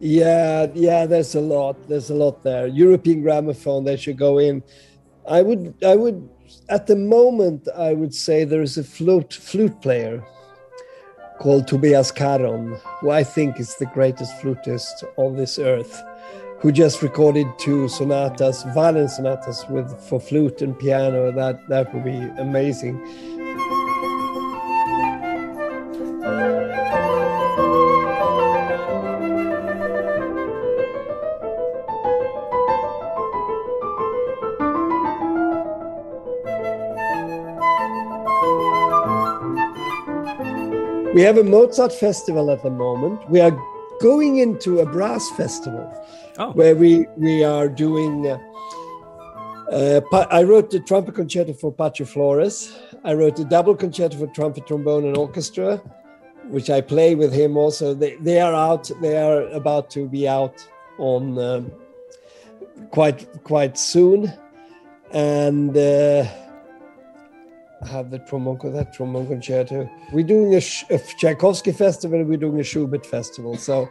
Yeah, 0.00 0.66
yeah, 0.74 1.06
there's 1.06 1.34
a 1.34 1.40
lot. 1.40 1.88
There's 1.88 2.10
a 2.10 2.14
lot 2.14 2.42
there. 2.42 2.66
European 2.66 3.22
Gramophone, 3.22 3.84
they 3.84 3.96
should 3.96 4.18
go 4.18 4.38
in. 4.38 4.62
I 5.26 5.40
would, 5.40 5.74
I 5.82 5.96
would, 5.96 6.28
at 6.68 6.86
the 6.86 6.96
moment, 6.96 7.66
I 7.74 7.94
would 7.94 8.14
say 8.14 8.44
there 8.44 8.60
is 8.60 8.76
a 8.76 8.84
flute 8.84 9.32
flute 9.32 9.80
player 9.80 10.22
called 11.38 11.66
Tobias 11.66 12.10
Carron, 12.10 12.78
who 13.00 13.10
I 13.10 13.24
think 13.24 13.60
is 13.60 13.74
the 13.76 13.86
greatest 13.86 14.36
flutist 14.40 15.04
on 15.16 15.36
this 15.36 15.58
earth 15.58 16.02
who 16.64 16.72
just 16.72 17.02
recorded 17.02 17.46
two 17.58 17.88
sonatas, 17.90 18.62
violin 18.74 19.06
sonatas 19.06 19.66
with 19.68 20.00
for 20.00 20.18
flute 20.18 20.62
and 20.62 20.78
piano. 20.78 21.30
That 21.30 21.68
that 21.68 21.92
would 21.92 22.04
be 22.04 22.16
amazing. 22.38 22.96
We 41.14 41.22
have 41.22 41.38
a 41.38 41.44
Mozart 41.44 41.92
festival 41.92 42.50
at 42.50 42.64
the 42.64 42.70
moment. 42.70 43.30
We 43.30 43.40
are 43.40 43.56
going 44.00 44.38
into 44.38 44.80
a 44.80 44.84
brass 44.84 45.30
festival 45.36 45.88
oh. 46.38 46.50
where 46.54 46.74
we 46.74 47.06
we 47.16 47.44
are 47.44 47.68
doing. 47.68 48.26
Uh, 48.26 48.40
uh, 49.70 50.26
I 50.28 50.42
wrote 50.42 50.72
the 50.72 50.80
trumpet 50.80 51.14
concerto 51.14 51.52
for 51.52 51.70
Pacho 51.70 52.04
Flores. 52.04 52.76
I 53.04 53.14
wrote 53.14 53.38
a 53.38 53.44
double 53.44 53.76
concerto 53.76 54.18
for 54.18 54.26
trumpet, 54.26 54.66
trombone, 54.66 55.04
and 55.04 55.16
orchestra, 55.16 55.76
which 56.48 56.68
I 56.68 56.80
play 56.80 57.14
with 57.14 57.32
him. 57.32 57.56
Also, 57.56 57.94
they 57.94 58.16
they 58.16 58.40
are 58.40 58.52
out. 58.52 58.90
They 59.00 59.16
are 59.16 59.42
about 59.50 59.90
to 59.90 60.08
be 60.08 60.26
out 60.26 60.66
on 60.98 61.38
um, 61.38 61.70
quite 62.90 63.28
quite 63.44 63.78
soon, 63.78 64.32
and. 65.12 65.76
Uh, 65.76 66.26
have 67.86 68.10
the 68.10 68.18
trombone, 68.20 68.58
that 68.72 68.92
trombone 68.92 69.26
concerto. 69.26 69.90
We're 70.12 70.26
doing 70.26 70.54
a, 70.54 70.62
a 70.90 70.98
Tchaikovsky 70.98 71.72
festival. 71.72 72.22
We're 72.24 72.36
doing 72.36 72.60
a 72.60 72.64
Schubert 72.64 73.06
festival. 73.06 73.56
So, 73.56 73.88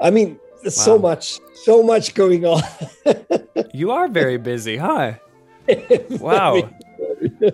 I 0.00 0.10
mean, 0.10 0.38
wow. 0.64 0.70
so 0.70 0.98
much, 0.98 1.40
so 1.54 1.82
much 1.82 2.14
going 2.14 2.44
on. 2.44 2.62
you 3.72 3.90
are 3.90 4.08
very 4.08 4.36
busy, 4.36 4.76
huh? 4.76 5.14
wow. 6.10 6.70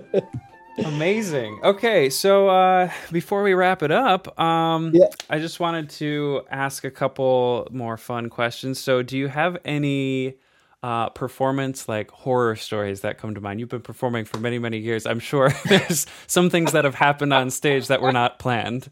Amazing. 0.85 1.61
Okay, 1.63 2.09
so 2.09 2.49
uh, 2.49 2.91
before 3.13 3.43
we 3.43 3.55
wrap 3.55 3.83
it 3.83 3.91
up, 3.91 4.39
um, 4.41 4.93
yeah. 4.95 5.07
I 5.29 5.39
just 5.39 5.61
wanted 5.61 5.91
to 5.91 6.43
ask 6.51 6.85
a 6.85 6.91
couple 6.91 7.69
more 7.71 7.97
fun 7.97 8.31
questions. 8.31 8.79
So, 8.79 9.03
do 9.03 9.19
you 9.19 9.29
have 9.29 9.59
any 9.65 10.37
uh, 10.83 11.11
performance 11.11 11.89
like 11.89 12.11
horror 12.11 12.57
stories 12.57 13.01
that 13.03 13.19
come 13.19 13.35
to 13.35 13.41
mind? 13.41 13.61
You've 13.61 13.69
been 13.69 13.81
performing 13.81 14.25
for 14.25 14.39
many, 14.39 14.59
many 14.59 14.79
years. 14.79 15.07
I'm 15.07 15.21
sure 15.21 15.51
there's 15.69 16.07
some 16.27 16.51
things 16.51 16.73
that 16.73 16.85
have 16.85 16.95
happened 16.95 17.33
on 17.33 17.51
stage 17.51 17.89
that 17.89 18.03
were 18.03 18.13
not 18.13 18.39
planned. 18.39 18.91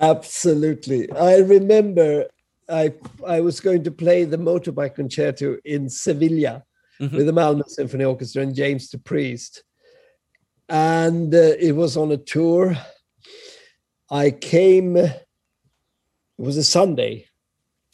Absolutely. 0.00 1.10
I 1.12 1.38
remember 1.38 2.26
I 2.68 2.94
I 3.26 3.40
was 3.40 3.60
going 3.60 3.84
to 3.84 3.90
play 3.90 4.24
the 4.24 4.38
motorbike 4.38 4.96
concerto 4.96 5.58
in 5.64 5.88
Sevilla 5.88 6.64
mm-hmm. 7.00 7.16
with 7.16 7.26
the 7.26 7.32
Malmö 7.32 7.66
Symphony 7.68 8.04
Orchestra 8.04 8.42
and 8.42 8.54
James 8.54 8.90
DePreist, 8.90 9.60
and 10.68 11.34
uh, 11.34 11.54
it 11.58 11.72
was 11.72 11.96
on 11.96 12.12
a 12.12 12.16
tour. 12.16 12.76
I 14.10 14.30
came. 14.30 14.96
It 14.96 15.22
was 16.36 16.56
a 16.56 16.64
Sunday, 16.64 17.26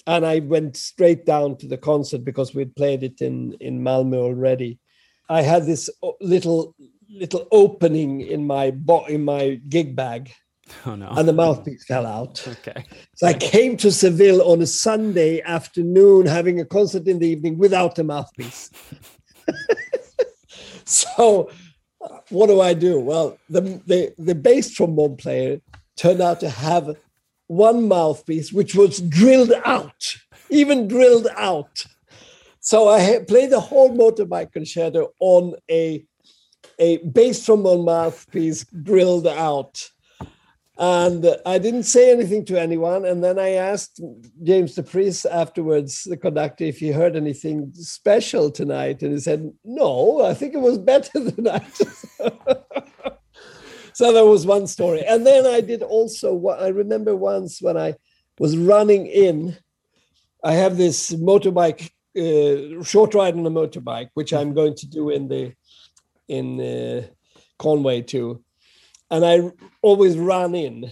and 0.07 0.27
I 0.27 0.41
went 0.41 0.77
straight 0.77 1.25
down 1.27 1.57
to 1.59 1.67
the 1.69 1.79
concert 1.79 2.25
because 2.25 2.55
we'd 2.55 2.77
played 2.77 3.03
it 3.03 3.21
in 3.21 3.55
in 3.61 3.81
Malmö 3.81 4.17
already. 4.17 4.79
I 5.29 5.43
had 5.43 5.67
this 5.67 5.89
uh, 6.03 6.11
little 6.21 6.75
little 7.11 7.47
opening 7.53 8.21
in 8.21 8.47
my 8.47 8.71
bo- 8.71 9.07
in 9.07 9.25
my 9.25 9.61
gig 9.69 9.95
bag 9.95 10.33
Oh 10.87 10.95
no. 10.95 11.09
And 11.17 11.29
the 11.29 11.33
mouthpiece 11.33 11.85
fell 11.85 12.07
out. 12.07 12.47
Okay. 12.53 12.85
So 13.17 13.27
I 13.27 13.35
came 13.35 13.77
to 13.79 13.91
Seville 13.91 14.43
on 14.43 14.63
a 14.63 14.67
Sunday 14.67 15.41
afternoon, 15.43 16.27
having 16.27 16.61
a 16.61 16.65
concert 16.65 17.07
in 17.09 17.19
the 17.19 17.29
evening 17.29 17.59
without 17.59 17.99
a 17.99 18.05
mouthpiece. 18.05 18.71
so 20.85 21.51
uh, 22.01 22.19
what 22.31 22.47
do 22.47 22.61
I 22.61 22.75
do? 22.75 23.01
Well, 23.01 23.39
the, 23.49 23.61
the, 23.87 24.15
the 24.19 24.35
bass 24.35 24.73
trombone 24.73 25.17
player 25.17 25.61
turned 25.97 26.21
out 26.21 26.41
to 26.41 26.49
have 26.49 26.97
one 27.53 27.87
mouthpiece, 27.89 28.53
which 28.53 28.75
was 28.75 29.01
drilled 29.01 29.53
out, 29.65 30.17
even 30.51 30.89
drilled 30.89 31.29
out. 31.37 31.85
So 32.61 32.89
I 32.89 33.21
played 33.27 33.51
the 33.51 33.61
whole 33.61 33.97
motorbike 33.97 34.53
concerto 34.53 35.13
on 35.21 35.55
a, 35.71 36.05
a 36.79 36.99
bass 36.99 37.45
trombone 37.45 37.85
mouthpiece 37.85 38.65
drilled 38.65 39.27
out 39.27 39.91
and 40.79 41.37
I 41.45 41.59
didn't 41.59 41.83
say 41.83 42.11
anything 42.11 42.45
to 42.47 42.61
anyone. 42.61 43.05
And 43.05 43.23
then 43.23 43.39
I 43.39 43.51
asked 43.51 44.01
James 44.43 44.75
DePreist 44.75 45.27
afterwards, 45.31 46.05
the 46.05 46.17
conductor, 46.17 46.65
if 46.65 46.79
he 46.79 46.91
heard 46.91 47.15
anything 47.15 47.71
special 47.75 48.51
tonight. 48.51 49.03
And 49.03 49.13
he 49.13 49.21
said, 49.21 49.53
No, 49.65 50.25
I 50.25 50.35
think 50.35 50.55
it 50.55 50.61
was 50.61 50.79
better 50.79 51.21
than 51.21 51.45
that. 51.45 52.89
So 53.95 54.13
that 54.13 54.25
was 54.25 54.47
one 54.47 54.67
story. 54.67 55.05
And 55.05 55.27
then 55.27 55.47
I 55.47 55.61
did 55.61 55.83
also, 55.83 56.33
what 56.35 56.63
I 56.63 56.69
remember 56.69 57.15
once 57.17 57.61
when 57.61 57.77
I 57.77 57.95
was 58.39 58.57
running 58.57 59.07
in, 59.07 59.57
I 60.45 60.55
have 60.55 60.77
this 60.77 61.13
motorbike, 61.13 61.91
uh, 62.17 62.83
short 62.83 63.15
ride 63.15 63.35
on 63.35 63.47
a 63.47 63.51
motorbike, 63.51 64.11
which 64.15 64.33
I'm 64.33 64.55
going 64.55 64.75
to 64.77 64.87
do 64.87 65.11
in 65.11 65.29
the, 65.29 65.53
in 66.29 66.61
uh, 66.61 67.07
Conway 67.59 68.03
too 68.03 68.43
and 69.13 69.27
I 69.27 69.53
always 69.83 70.17
run 70.19 70.55
in. 70.55 70.91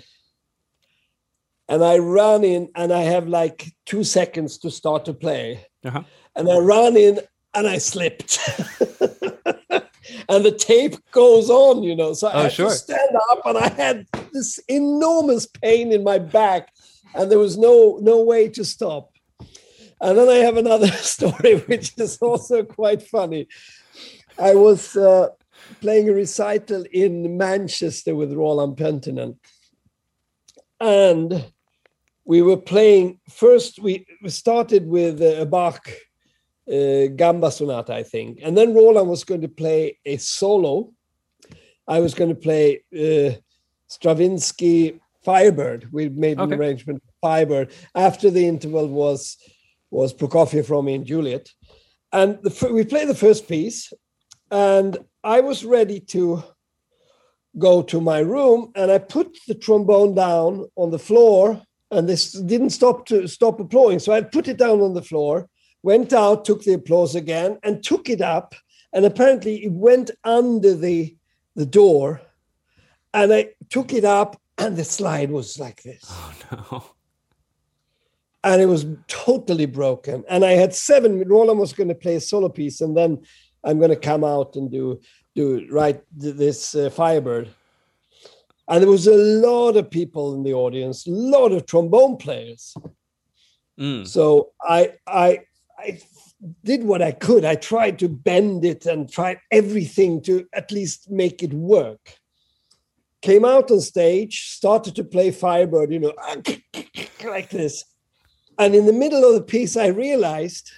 And 1.68 1.82
I 1.82 1.98
run 1.98 2.44
in 2.44 2.68
and 2.76 2.92
I 2.92 3.00
have 3.00 3.26
like 3.26 3.72
two 3.86 4.04
seconds 4.04 4.58
to 4.58 4.70
start 4.70 5.06
to 5.06 5.14
play. 5.14 5.66
Uh-huh. 5.84 6.02
And 6.36 6.50
I 6.50 6.58
run 6.58 6.96
in 6.98 7.20
and 7.54 7.66
I 7.66 7.78
slipped. 7.78 8.38
and 10.30 10.44
the 10.44 10.52
tape 10.52 10.94
goes 11.10 11.50
on, 11.50 11.82
you 11.82 11.96
know. 11.96 12.12
So 12.12 12.28
I 12.28 12.32
oh, 12.32 12.42
had 12.44 12.52
sure. 12.52 12.70
to 12.70 12.74
stand 12.74 13.16
up 13.30 13.44
and 13.44 13.58
I 13.58 13.68
had 13.68 14.06
this 14.32 14.58
enormous 14.68 15.46
pain 15.46 15.92
in 15.92 16.04
my 16.04 16.18
back 16.18 16.72
and 17.14 17.30
there 17.30 17.38
was 17.38 17.58
no 17.58 17.98
no 18.00 18.22
way 18.22 18.48
to 18.50 18.64
stop. 18.64 19.12
And 20.00 20.16
then 20.16 20.28
I 20.28 20.36
have 20.36 20.56
another 20.56 20.86
story 21.16 21.56
which 21.66 21.98
is 21.98 22.16
also 22.18 22.62
quite 22.62 23.02
funny. 23.02 23.48
I 24.38 24.54
was 24.54 24.96
uh, 24.96 25.28
playing 25.80 26.08
a 26.08 26.12
recital 26.12 26.84
in 26.92 27.36
Manchester 27.36 28.14
with 28.14 28.32
Roland 28.32 28.76
Pöntinen. 28.76 29.36
And 30.80 31.52
we 32.24 32.40
were 32.40 32.56
playing 32.56 33.18
first, 33.28 33.80
we, 33.82 34.06
started 34.28 34.86
with 34.86 35.20
a 35.20 35.44
Bach 35.44 35.90
uh, 36.70 37.06
Gamba 37.16 37.50
Sonata, 37.50 37.94
I 37.94 38.02
think. 38.02 38.40
And 38.42 38.56
then 38.56 38.74
Roland 38.74 39.08
was 39.08 39.24
going 39.24 39.40
to 39.40 39.48
play 39.48 39.98
a 40.04 40.16
solo. 40.16 40.92
I 41.88 42.00
was 42.00 42.14
going 42.14 42.30
to 42.30 42.40
play 42.40 42.82
uh, 42.94 43.36
Stravinsky 43.88 45.00
Firebird. 45.24 45.88
We 45.92 46.08
made 46.08 46.38
an 46.38 46.52
okay. 46.52 46.56
arrangement 46.56 47.02
Firebird. 47.20 47.72
After 47.94 48.30
the 48.30 48.46
interval 48.46 48.88
was 48.88 49.36
was 49.90 50.14
Prokofiev, 50.14 50.70
Romeo 50.70 50.94
and 50.94 51.04
Juliet. 51.04 51.50
And 52.12 52.38
the, 52.42 52.70
we 52.72 52.84
played 52.84 53.08
the 53.08 53.14
first 53.14 53.48
piece, 53.48 53.92
and 54.50 54.96
I 55.24 55.40
was 55.40 55.64
ready 55.64 55.98
to 56.14 56.44
go 57.58 57.82
to 57.82 58.00
my 58.00 58.20
room 58.20 58.70
and 58.76 58.90
I 58.90 58.98
put 58.98 59.36
the 59.48 59.54
trombone 59.54 60.14
down 60.14 60.66
on 60.76 60.90
the 60.90 60.98
floor 60.98 61.60
and 61.90 62.08
this 62.08 62.32
didn't 62.32 62.70
stop 62.70 63.06
to 63.06 63.26
stop 63.26 63.58
applauding. 63.58 63.98
So 63.98 64.12
I 64.12 64.20
put 64.22 64.48
it 64.48 64.56
down 64.56 64.80
on 64.80 64.94
the 64.94 65.02
floor, 65.02 65.48
went 65.82 66.12
out, 66.12 66.44
took 66.44 66.62
the 66.62 66.74
applause 66.74 67.14
again, 67.14 67.58
and 67.62 67.82
took 67.82 68.08
it 68.08 68.20
up. 68.20 68.54
And 68.92 69.04
apparently 69.04 69.64
it 69.64 69.72
went 69.72 70.10
under 70.24 70.74
the, 70.74 71.16
the 71.56 71.66
door. 71.66 72.20
And 73.14 73.32
I 73.32 73.50
took 73.68 73.92
it 73.92 74.04
up, 74.04 74.40
and 74.58 74.76
the 74.76 74.84
slide 74.84 75.30
was 75.30 75.58
like 75.58 75.82
this. 75.82 76.04
Oh 76.08 76.34
no. 76.52 76.84
And 78.42 78.62
it 78.62 78.66
was 78.66 78.86
totally 79.06 79.66
broken. 79.66 80.24
And 80.28 80.44
I 80.44 80.52
had 80.52 80.74
seven. 80.74 81.28
Roland 81.28 81.58
was 81.58 81.72
going 81.72 81.88
to 81.88 81.94
play 81.94 82.16
a 82.16 82.20
solo 82.20 82.48
piece, 82.48 82.80
and 82.80 82.96
then 82.96 83.22
I'm 83.64 83.78
going 83.78 83.90
to 83.90 83.96
come 83.96 84.24
out 84.24 84.56
and 84.56 84.70
do 84.70 85.00
do 85.34 85.66
write 85.70 86.02
this 86.10 86.74
uh, 86.74 86.90
Firebird. 86.90 87.50
And 88.68 88.82
there 88.82 88.90
was 88.90 89.08
a 89.08 89.14
lot 89.14 89.76
of 89.76 89.90
people 89.90 90.34
in 90.34 90.42
the 90.42 90.54
audience, 90.54 91.06
a 91.06 91.10
lot 91.10 91.52
of 91.52 91.66
trombone 91.66 92.16
players. 92.16 92.74
Mm. 93.78 94.06
So 94.06 94.52
I 94.62 94.94
I 95.06 95.40
I 95.80 96.00
did 96.64 96.84
what 96.84 97.02
I 97.02 97.12
could. 97.12 97.44
I 97.44 97.54
tried 97.54 97.98
to 98.00 98.08
bend 98.08 98.64
it 98.64 98.86
and 98.86 99.10
tried 99.10 99.38
everything 99.50 100.22
to 100.22 100.46
at 100.54 100.70
least 100.70 101.10
make 101.10 101.42
it 101.42 101.52
work. 101.52 102.16
Came 103.22 103.44
out 103.44 103.70
on 103.70 103.80
stage, 103.80 104.48
started 104.48 104.94
to 104.96 105.04
play 105.04 105.30
Firebird, 105.30 105.92
you 105.92 105.98
know, 105.98 106.14
like 107.24 107.50
this. 107.50 107.84
And 108.58 108.74
in 108.74 108.86
the 108.86 108.92
middle 108.92 109.24
of 109.24 109.34
the 109.34 109.42
piece, 109.42 109.76
I 109.76 109.88
realized 109.88 110.70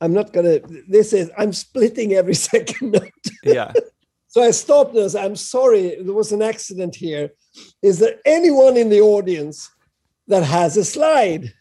I'm 0.00 0.12
not 0.12 0.32
gonna. 0.32 0.60
This 0.88 1.12
is 1.12 1.30
I'm 1.38 1.52
splitting 1.52 2.12
every 2.14 2.34
second 2.50 2.92
note. 2.92 3.26
Yeah. 3.42 3.72
so 4.28 4.42
I 4.42 4.50
stopped 4.50 4.94
and 4.94 5.04
I 5.04 5.08
said, 5.08 5.24
I'm 5.24 5.36
sorry, 5.36 5.96
there 6.02 6.14
was 6.14 6.32
an 6.32 6.42
accident 6.42 6.94
here. 6.94 7.30
Is 7.82 7.98
there 7.98 8.16
anyone 8.24 8.76
in 8.76 8.88
the 8.88 9.00
audience 9.00 9.70
that 10.28 10.44
has 10.44 10.76
a 10.76 10.84
slide? 10.84 11.52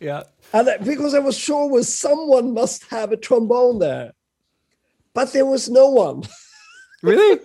Yeah. 0.00 0.24
And 0.52 0.68
I- 0.68 0.76
because 0.78 1.14
I 1.14 1.18
was 1.18 1.36
sure 1.36 1.68
was 1.68 1.92
someone 1.94 2.54
must 2.54 2.84
have 2.86 3.12
a 3.12 3.16
trombone 3.16 3.78
there, 3.78 4.12
but 5.14 5.32
there 5.32 5.46
was 5.46 5.68
no 5.68 5.88
one. 5.90 6.22
Really? 7.02 7.40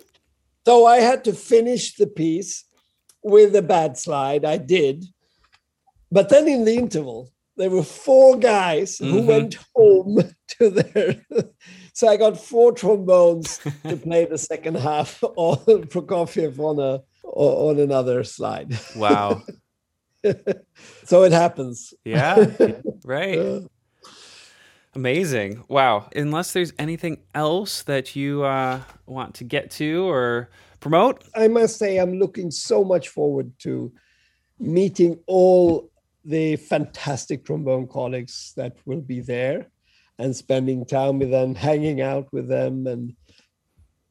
So 0.65 0.85
I 0.85 0.97
had 1.01 1.23
to 1.25 1.33
finish 1.33 1.95
the 1.95 2.07
piece 2.07 2.63
with 3.21 3.53
a 3.55 3.61
bad 3.61 3.97
slide. 3.97 4.45
I 4.45 4.57
did. 4.57 5.05
But 6.11 6.29
then 6.29 6.47
in 6.47 6.63
the 6.65 6.75
interval, 6.75 7.29
there 7.57 7.69
were 7.69 7.83
four 7.83 8.37
guys 8.37 8.97
who 8.97 9.21
Mhm. 9.21 9.25
went 9.25 9.57
home 9.75 10.23
to 10.57 10.69
their. 10.69 11.21
so 11.93 12.07
I 12.07 12.15
got 12.17 12.39
four 12.39 12.71
trombones 12.71 13.59
to 13.87 13.97
play 13.97 14.25
the 14.25 14.37
second 14.37 14.75
half 14.77 15.21
on 15.35 15.57
Prokofiev 15.93 16.57
on 16.59 16.79
a 16.79 17.03
on 17.25 17.79
another 17.79 18.23
slide. 18.23 18.79
Wow. 18.95 19.43
So 21.05 21.23
it 21.23 21.33
happens. 21.33 21.93
Yeah. 22.05 22.35
Right. 23.03 23.37
Uh, 23.37 23.61
Amazing. 24.93 25.63
Wow. 25.69 26.09
Unless 26.15 26.51
there's 26.53 26.73
anything 26.77 27.19
else 27.33 27.83
that 27.83 28.15
you 28.15 28.43
uh, 28.43 28.81
want 29.05 29.35
to 29.35 29.43
get 29.45 29.71
to 29.71 30.09
or 30.09 30.49
promote. 30.81 31.23
I 31.33 31.47
must 31.47 31.77
say, 31.77 31.97
I'm 31.97 32.19
looking 32.19 32.51
so 32.51 32.83
much 32.83 33.07
forward 33.07 33.53
to 33.59 33.93
meeting 34.59 35.17
all 35.27 35.89
the 36.25 36.57
fantastic 36.57 37.45
trombone 37.45 37.87
colleagues 37.87 38.53
that 38.57 38.75
will 38.85 39.01
be 39.01 39.21
there 39.21 39.67
and 40.19 40.35
spending 40.35 40.85
time 40.85 41.19
with 41.19 41.31
them, 41.31 41.55
hanging 41.55 42.01
out 42.01 42.27
with 42.33 42.47
them, 42.47 42.85
and 42.85 43.15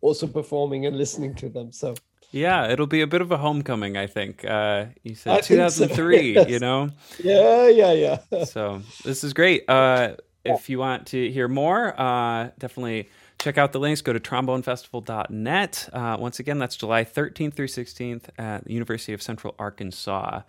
also 0.00 0.26
performing 0.26 0.86
and 0.86 0.96
listening 0.96 1.34
to 1.36 1.48
them. 1.48 1.72
So, 1.72 1.94
Yeah, 2.32 2.68
it'll 2.70 2.86
be 2.86 3.00
a 3.00 3.06
bit 3.06 3.20
of 3.20 3.32
a 3.32 3.38
homecoming, 3.38 3.96
I 3.96 4.06
think. 4.06 4.44
Uh, 4.44 4.86
you 5.02 5.14
said 5.14 5.32
I 5.32 5.40
think 5.40 5.70
so, 5.70 5.86
2003, 5.88 6.34
yes. 6.34 6.48
you 6.48 6.58
know? 6.58 6.90
yeah, 7.22 7.68
yeah, 7.68 7.92
yeah. 8.30 8.44
so 8.44 8.82
this 9.04 9.24
is 9.24 9.32
great. 9.32 9.64
Uh, 9.68 10.14
if 10.44 10.70
you 10.70 10.78
want 10.78 11.06
to 11.08 11.30
hear 11.30 11.48
more, 11.48 12.00
uh, 12.00 12.50
definitely 12.58 13.08
check 13.38 13.58
out 13.58 13.72
the 13.72 13.80
links. 13.80 14.00
Go 14.00 14.12
to 14.12 14.20
trombonefestival.net. 14.20 15.88
Uh, 15.92 16.16
once 16.20 16.38
again, 16.38 16.58
that's 16.58 16.76
July 16.76 17.04
13th 17.04 17.54
through 17.54 17.66
16th 17.66 18.24
at 18.38 18.64
the 18.64 18.72
University 18.72 19.12
of 19.12 19.22
Central 19.22 19.54
Arkansas. 19.58 20.42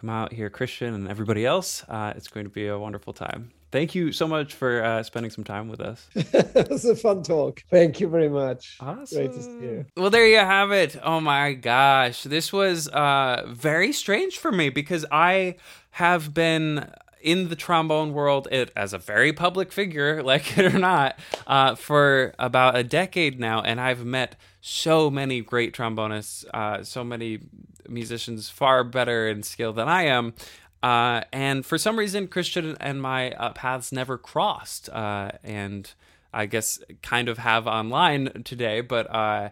Come 0.00 0.10
out 0.10 0.32
here, 0.32 0.50
Christian, 0.50 0.94
and 0.94 1.08
everybody 1.08 1.46
else. 1.46 1.84
Uh, 1.88 2.12
it's 2.16 2.28
going 2.28 2.46
to 2.46 2.50
be 2.50 2.66
a 2.66 2.78
wonderful 2.78 3.12
time. 3.12 3.50
Thank 3.70 3.94
you 3.94 4.12
so 4.12 4.26
much 4.26 4.54
for 4.54 4.82
uh, 4.82 5.02
spending 5.02 5.30
some 5.30 5.44
time 5.44 5.68
with 5.68 5.80
us. 5.80 6.08
it 6.14 6.70
was 6.70 6.84
a 6.84 6.96
fun 6.96 7.22
talk. 7.22 7.62
Thank 7.70 8.00
you 8.00 8.08
very 8.08 8.28
much. 8.28 8.76
Awesome. 8.80 9.18
Great 9.18 9.32
to 9.32 9.42
see 9.42 9.50
you. 9.50 9.86
Well, 9.96 10.10
there 10.10 10.26
you 10.26 10.38
have 10.38 10.72
it. 10.72 10.96
Oh 11.02 11.20
my 11.20 11.52
gosh. 11.52 12.22
This 12.22 12.52
was 12.52 12.88
uh, 12.88 13.44
very 13.48 13.92
strange 13.92 14.38
for 14.38 14.50
me 14.50 14.70
because 14.70 15.04
I 15.12 15.56
have 15.90 16.32
been 16.32 16.90
in 17.20 17.48
the 17.48 17.56
trombone 17.56 18.12
world 18.12 18.48
it, 18.50 18.70
as 18.76 18.92
a 18.92 18.98
very 18.98 19.32
public 19.32 19.72
figure, 19.72 20.22
like 20.32 20.56
it 20.56 20.74
or 20.74 20.78
not, 20.78 21.18
uh, 21.46 21.74
for 21.74 22.34
about 22.38 22.76
a 22.76 22.84
decade 22.84 23.38
now. 23.38 23.60
And 23.60 23.80
I've 23.80 24.04
met 24.04 24.36
so 24.60 25.10
many 25.10 25.40
great 25.40 25.74
trombonists, 25.74 26.44
uh, 26.54 26.82
so 26.84 27.04
many 27.04 27.40
musicians 27.88 28.48
far 28.48 28.84
better 28.84 29.28
in 29.28 29.42
skill 29.42 29.72
than 29.72 29.88
I 29.88 30.04
am. 30.04 30.34
Uh, 30.82 31.22
and 31.32 31.66
for 31.66 31.78
some 31.78 31.98
reason, 31.98 32.28
Christian 32.28 32.76
and 32.80 33.02
my 33.02 33.32
uh, 33.32 33.52
paths 33.52 33.92
never 33.92 34.16
crossed. 34.16 34.88
Uh, 34.88 35.32
and 35.42 35.90
I 36.32 36.46
guess 36.46 36.80
kind 37.02 37.28
of 37.28 37.38
have 37.38 37.66
online 37.66 38.42
today, 38.44 38.80
but 38.80 39.12
uh, 39.12 39.50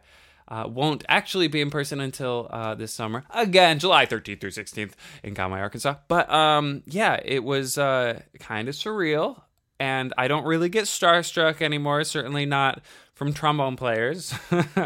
uh, 0.49 0.69
won't 0.69 1.05
actually 1.09 1.49
be 1.49 1.61
in 1.61 1.71
person 1.71 2.01
until 2.01 2.49
uh, 2.51 2.75
this 2.75 2.93
summer. 2.93 3.25
Again, 3.31 3.79
July 3.79 4.07
13th 4.07 4.41
through 4.41 4.51
16th 4.51 4.93
in 5.23 5.35
Conway, 5.35 5.61
Arkansas. 5.61 5.97
But 6.09 6.31
um, 6.31 6.83
yeah, 6.87 7.19
it 7.25 7.43
was 7.43 7.79
uh, 7.79 8.21
kind 8.39 8.69
of 8.69 8.75
surreal. 8.75 9.43
And 9.79 10.15
I 10.17 10.29
don't 10.29 10.47
really 10.47 10.71
get 10.71 10.85
starstruck 10.85 11.61
anymore, 11.61 12.03
certainly 12.05 12.47
not 12.47 12.81
from 13.17 13.33
trombone 13.33 13.77
players. 13.77 14.35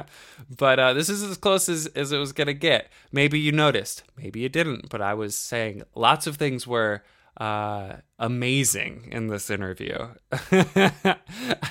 but 0.57 0.79
uh, 0.79 0.93
this 0.95 1.11
is 1.11 1.23
as 1.23 1.37
close 1.37 1.69
as, 1.69 1.89
as 1.89 2.13
it 2.13 2.19
was 2.19 2.33
going 2.33 2.47
to 2.47 2.55
get. 2.55 2.89
Maybe 3.13 3.41
you 3.41 3.51
noticed, 3.51 4.05
maybe 4.17 4.41
you 4.41 4.49
didn't, 4.49 4.89
but 4.89 5.03
I 5.03 5.15
was 5.15 5.37
saying 5.37 5.83
lots 5.97 6.29
of 6.29 6.37
things 6.37 6.65
were 6.65 7.03
uh, 7.37 7.97
amazing 8.21 9.09
in 9.11 9.27
this 9.27 9.51
interview. 9.51 9.97
I 10.33 11.17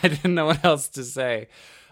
didn't 0.04 0.36
know 0.36 0.48
what 0.48 0.64
else 0.66 0.90
to 0.90 1.04
say. 1.06 1.48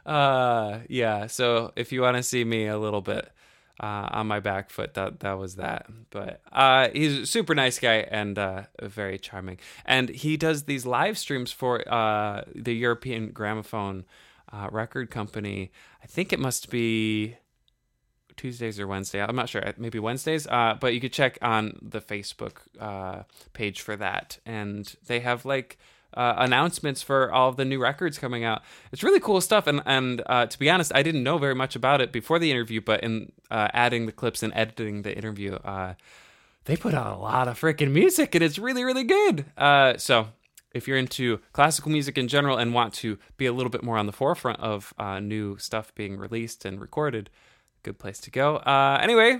Uh, 0.05 0.79
yeah, 0.89 1.27
so 1.27 1.71
if 1.77 1.93
you 1.93 2.01
want 2.01 2.17
to 2.17 2.23
see 2.23 2.43
me 2.43 2.67
a 2.67 2.77
little 2.77 3.01
bit 3.01 3.31
uh, 3.79 4.09
on 4.11 4.27
my 4.27 4.41
back 4.41 4.69
foot, 4.69 4.95
that 4.95 5.21
that 5.21 5.37
was 5.37 5.55
that. 5.55 5.85
But 6.09 6.41
uh, 6.51 6.89
he's 6.91 7.17
a 7.19 7.25
super 7.25 7.55
nice 7.55 7.79
guy 7.79 8.05
and 8.11 8.37
uh, 8.37 8.63
very 8.81 9.17
charming. 9.17 9.59
And 9.85 10.09
he 10.09 10.35
does 10.35 10.63
these 10.63 10.85
live 10.85 11.17
streams 11.17 11.53
for 11.53 11.83
the 12.53 12.73
European 12.73 13.29
Gramophone 13.31 14.03
uh, 14.51 14.67
record 14.71 15.09
company. 15.09 15.71
I 16.03 16.07
think 16.07 16.31
it 16.31 16.39
must 16.39 16.69
be 16.69 17.37
Tuesdays 18.37 18.79
or 18.79 18.87
Wednesday. 18.87 19.21
I'm 19.21 19.35
not 19.35 19.49
sure. 19.49 19.63
Maybe 19.77 19.99
Wednesdays. 19.99 20.47
Uh, 20.47 20.75
but 20.79 20.93
you 20.93 21.01
could 21.01 21.13
check 21.13 21.37
on 21.41 21.77
the 21.81 21.99
Facebook 21.99 22.59
uh, 22.79 23.23
page 23.53 23.81
for 23.81 23.95
that, 23.95 24.37
and 24.45 24.95
they 25.07 25.19
have 25.19 25.43
like 25.43 25.77
uh, 26.13 26.35
announcements 26.37 27.01
for 27.01 27.31
all 27.31 27.51
the 27.51 27.65
new 27.65 27.79
records 27.79 28.17
coming 28.17 28.43
out. 28.43 28.61
It's 28.91 29.03
really 29.03 29.19
cool 29.19 29.41
stuff. 29.41 29.67
And 29.67 29.81
and 29.85 30.21
uh, 30.25 30.45
to 30.45 30.59
be 30.59 30.69
honest, 30.69 30.91
I 30.95 31.03
didn't 31.03 31.23
know 31.23 31.37
very 31.37 31.55
much 31.55 31.75
about 31.75 31.99
it 31.99 32.11
before 32.11 32.39
the 32.39 32.51
interview, 32.51 32.79
but 32.79 33.01
in 33.03 33.31
uh, 33.51 33.67
adding 33.73 34.05
the 34.05 34.11
clips 34.11 34.43
and 34.43 34.53
editing 34.55 35.01
the 35.01 35.15
interview, 35.15 35.55
uh, 35.55 35.95
they 36.65 36.75
put 36.75 36.93
out 36.93 37.07
a 37.07 37.19
lot 37.19 37.47
of 37.47 37.59
freaking 37.59 37.91
music, 37.91 38.35
and 38.35 38.43
it's 38.43 38.59
really 38.59 38.83
really 38.83 39.03
good. 39.03 39.45
Uh, 39.57 39.97
so 39.97 40.29
if 40.77 40.87
you're 40.87 40.97
into 40.97 41.39
classical 41.51 41.91
music 41.91 42.17
in 42.17 42.27
general 42.27 42.57
and 42.57 42.73
want 42.73 42.93
to 42.95 43.17
be 43.35 43.45
a 43.45 43.53
little 43.53 43.69
bit 43.69 43.83
more 43.83 43.97
on 43.97 44.05
the 44.05 44.13
forefront 44.13 44.59
of 44.59 44.93
uh, 44.97 45.19
new 45.19 45.57
stuff 45.57 45.93
being 45.95 46.17
released 46.17 46.63
and 46.63 46.79
recorded, 46.79 47.29
good 47.83 47.99
place 47.99 48.19
to 48.19 48.31
go. 48.31 48.57
Uh, 48.57 48.99
anyway, 49.01 49.39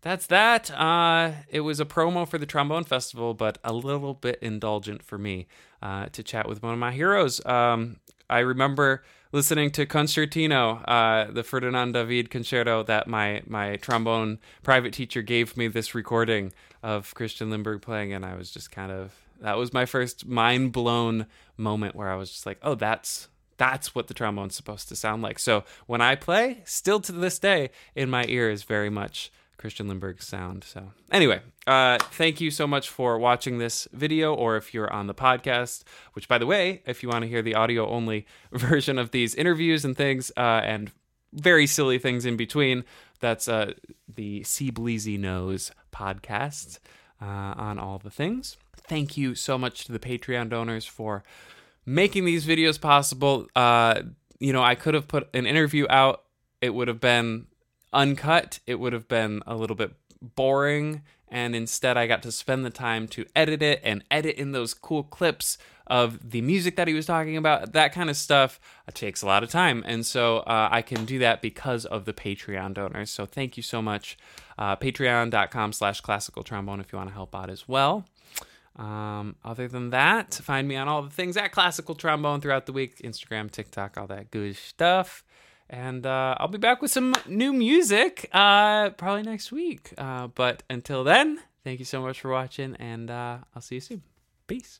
that's 0.00 0.26
that. 0.26 0.70
Uh, 0.70 1.32
it 1.48 1.60
was 1.60 1.80
a 1.80 1.84
promo 1.84 2.26
for 2.26 2.38
the 2.38 2.46
Trombone 2.46 2.84
Festival, 2.84 3.34
but 3.34 3.58
a 3.62 3.72
little 3.72 4.14
bit 4.14 4.38
indulgent 4.40 5.02
for 5.02 5.18
me 5.18 5.46
uh, 5.82 6.06
to 6.12 6.22
chat 6.22 6.48
with 6.48 6.62
one 6.62 6.72
of 6.72 6.78
my 6.78 6.92
heroes. 6.92 7.44
Um, 7.44 7.96
I 8.30 8.40
remember 8.40 9.02
listening 9.32 9.70
to 9.72 9.86
Concertino, 9.86 10.82
uh, 10.86 11.30
the 11.30 11.42
Ferdinand 11.42 11.92
David 11.92 12.30
concerto 12.30 12.82
that 12.84 13.06
my 13.06 13.42
my 13.46 13.76
trombone 13.76 14.38
private 14.62 14.92
teacher 14.92 15.22
gave 15.22 15.56
me 15.56 15.68
this 15.68 15.94
recording 15.94 16.52
of 16.82 17.14
Christian 17.14 17.50
Lindberg 17.50 17.82
playing, 17.82 18.12
and 18.12 18.24
I 18.24 18.34
was 18.34 18.50
just 18.50 18.70
kind 18.70 18.92
of 18.92 19.12
that 19.40 19.56
was 19.56 19.72
my 19.72 19.86
first 19.86 20.26
mind 20.26 20.72
blown 20.72 21.26
moment 21.56 21.94
where 21.94 22.10
I 22.10 22.16
was 22.16 22.30
just 22.30 22.46
like, 22.46 22.58
oh, 22.62 22.74
that's 22.74 23.28
that's 23.56 23.94
what 23.94 24.06
the 24.06 24.14
trombone's 24.14 24.54
supposed 24.54 24.88
to 24.88 24.96
sound 24.96 25.22
like. 25.22 25.38
So 25.38 25.64
when 25.86 26.00
I 26.00 26.14
play, 26.14 26.62
still 26.64 27.00
to 27.00 27.12
this 27.12 27.38
day, 27.38 27.70
in 27.94 28.08
my 28.08 28.24
ear 28.28 28.48
is 28.50 28.62
very 28.62 28.88
much 28.88 29.32
Christian 29.58 29.88
Lindberg's 29.88 30.26
sound. 30.26 30.62
So 30.64 30.92
anyway, 31.10 31.40
uh, 31.66 31.98
thank 32.12 32.40
you 32.40 32.50
so 32.50 32.66
much 32.66 32.88
for 32.88 33.18
watching 33.18 33.58
this 33.58 33.88
video, 33.92 34.32
or 34.32 34.56
if 34.56 34.72
you're 34.72 34.90
on 34.92 35.08
the 35.08 35.14
podcast, 35.14 35.82
which 36.12 36.28
by 36.28 36.38
the 36.38 36.46
way, 36.46 36.82
if 36.86 37.02
you 37.02 37.08
want 37.08 37.22
to 37.22 37.28
hear 37.28 37.42
the 37.42 37.56
audio 37.56 37.88
only 37.88 38.26
version 38.52 38.98
of 38.98 39.10
these 39.10 39.34
interviews 39.34 39.84
and 39.84 39.96
things, 39.96 40.30
uh, 40.36 40.60
and 40.64 40.92
very 41.32 41.66
silly 41.66 41.98
things 41.98 42.24
in 42.24 42.36
between, 42.36 42.84
that's 43.20 43.48
uh, 43.48 43.72
the 44.08 44.44
See 44.44 44.70
Bleezy 44.70 45.18
Knows 45.18 45.72
podcast 45.92 46.78
uh, 47.20 47.24
on 47.24 47.78
all 47.78 47.98
the 47.98 48.10
things. 48.10 48.56
Thank 48.86 49.16
you 49.16 49.34
so 49.34 49.58
much 49.58 49.84
to 49.84 49.92
the 49.92 49.98
Patreon 49.98 50.50
donors 50.50 50.84
for 50.84 51.22
making 51.84 52.24
these 52.24 52.46
videos 52.46 52.80
possible. 52.80 53.46
Uh, 53.56 54.02
you 54.38 54.52
know, 54.52 54.62
I 54.62 54.74
could 54.74 54.94
have 54.94 55.08
put 55.08 55.28
an 55.34 55.46
interview 55.46 55.86
out. 55.88 56.24
It 56.60 56.74
would 56.74 56.88
have 56.88 57.00
been 57.00 57.46
uncut. 57.92 58.60
It 58.66 58.76
would 58.76 58.92
have 58.92 59.08
been 59.08 59.42
a 59.46 59.54
little 59.54 59.76
bit 59.76 59.92
boring 60.20 61.02
and 61.30 61.54
instead 61.54 61.96
I 61.96 62.06
got 62.06 62.22
to 62.22 62.32
spend 62.32 62.64
the 62.64 62.70
time 62.70 63.08
to 63.08 63.26
edit 63.34 63.62
it 63.62 63.80
and 63.84 64.04
edit 64.10 64.36
in 64.36 64.52
those 64.52 64.74
cool 64.74 65.02
clips 65.02 65.58
of 65.86 66.30
the 66.30 66.40
music 66.42 66.76
that 66.76 66.88
he 66.88 66.94
was 66.94 67.06
talking 67.06 67.36
about. 67.36 67.72
That 67.72 67.92
kind 67.92 68.10
of 68.10 68.16
stuff 68.16 68.60
uh, 68.86 68.92
takes 68.92 69.22
a 69.22 69.26
lot 69.26 69.42
of 69.42 69.50
time, 69.50 69.82
and 69.86 70.04
so 70.04 70.38
uh, 70.38 70.68
I 70.70 70.82
can 70.82 71.04
do 71.04 71.18
that 71.20 71.40
because 71.40 71.86
of 71.86 72.04
the 72.04 72.12
Patreon 72.12 72.74
donors. 72.74 73.10
So 73.10 73.24
thank 73.26 73.56
you 73.56 73.62
so 73.62 73.80
much. 73.80 74.18
Uh, 74.58 74.76
Patreon.com 74.76 75.72
slash 75.72 76.00
classical 76.00 76.42
trombone 76.42 76.80
if 76.80 76.92
you 76.92 76.98
want 76.98 77.08
to 77.08 77.14
help 77.14 77.34
out 77.34 77.50
as 77.50 77.68
well. 77.68 78.04
Um, 78.78 79.34
other 79.44 79.66
than 79.66 79.90
that, 79.90 80.34
find 80.34 80.68
me 80.68 80.76
on 80.76 80.88
all 80.88 81.02
the 81.02 81.10
things 81.10 81.36
at 81.36 81.50
classical 81.50 81.94
trombone 81.96 82.40
throughout 82.40 82.66
the 82.66 82.72
week 82.72 82.98
Instagram, 82.98 83.50
TikTok, 83.50 83.98
all 83.98 84.06
that 84.06 84.30
good 84.30 84.56
stuff. 84.56 85.24
And 85.68 86.06
uh, 86.06 86.36
I'll 86.38 86.48
be 86.48 86.58
back 86.58 86.80
with 86.80 86.90
some 86.90 87.14
new 87.26 87.52
music 87.52 88.28
uh, 88.32 88.90
probably 88.90 89.24
next 89.24 89.52
week. 89.52 89.92
Uh, 89.98 90.28
but 90.28 90.62
until 90.70 91.04
then, 91.04 91.40
thank 91.64 91.78
you 91.80 91.84
so 91.84 92.00
much 92.00 92.20
for 92.20 92.30
watching, 92.30 92.76
and 92.76 93.10
uh, 93.10 93.38
I'll 93.54 93.62
see 93.62 93.76
you 93.76 93.80
soon. 93.80 94.02
Peace. 94.46 94.76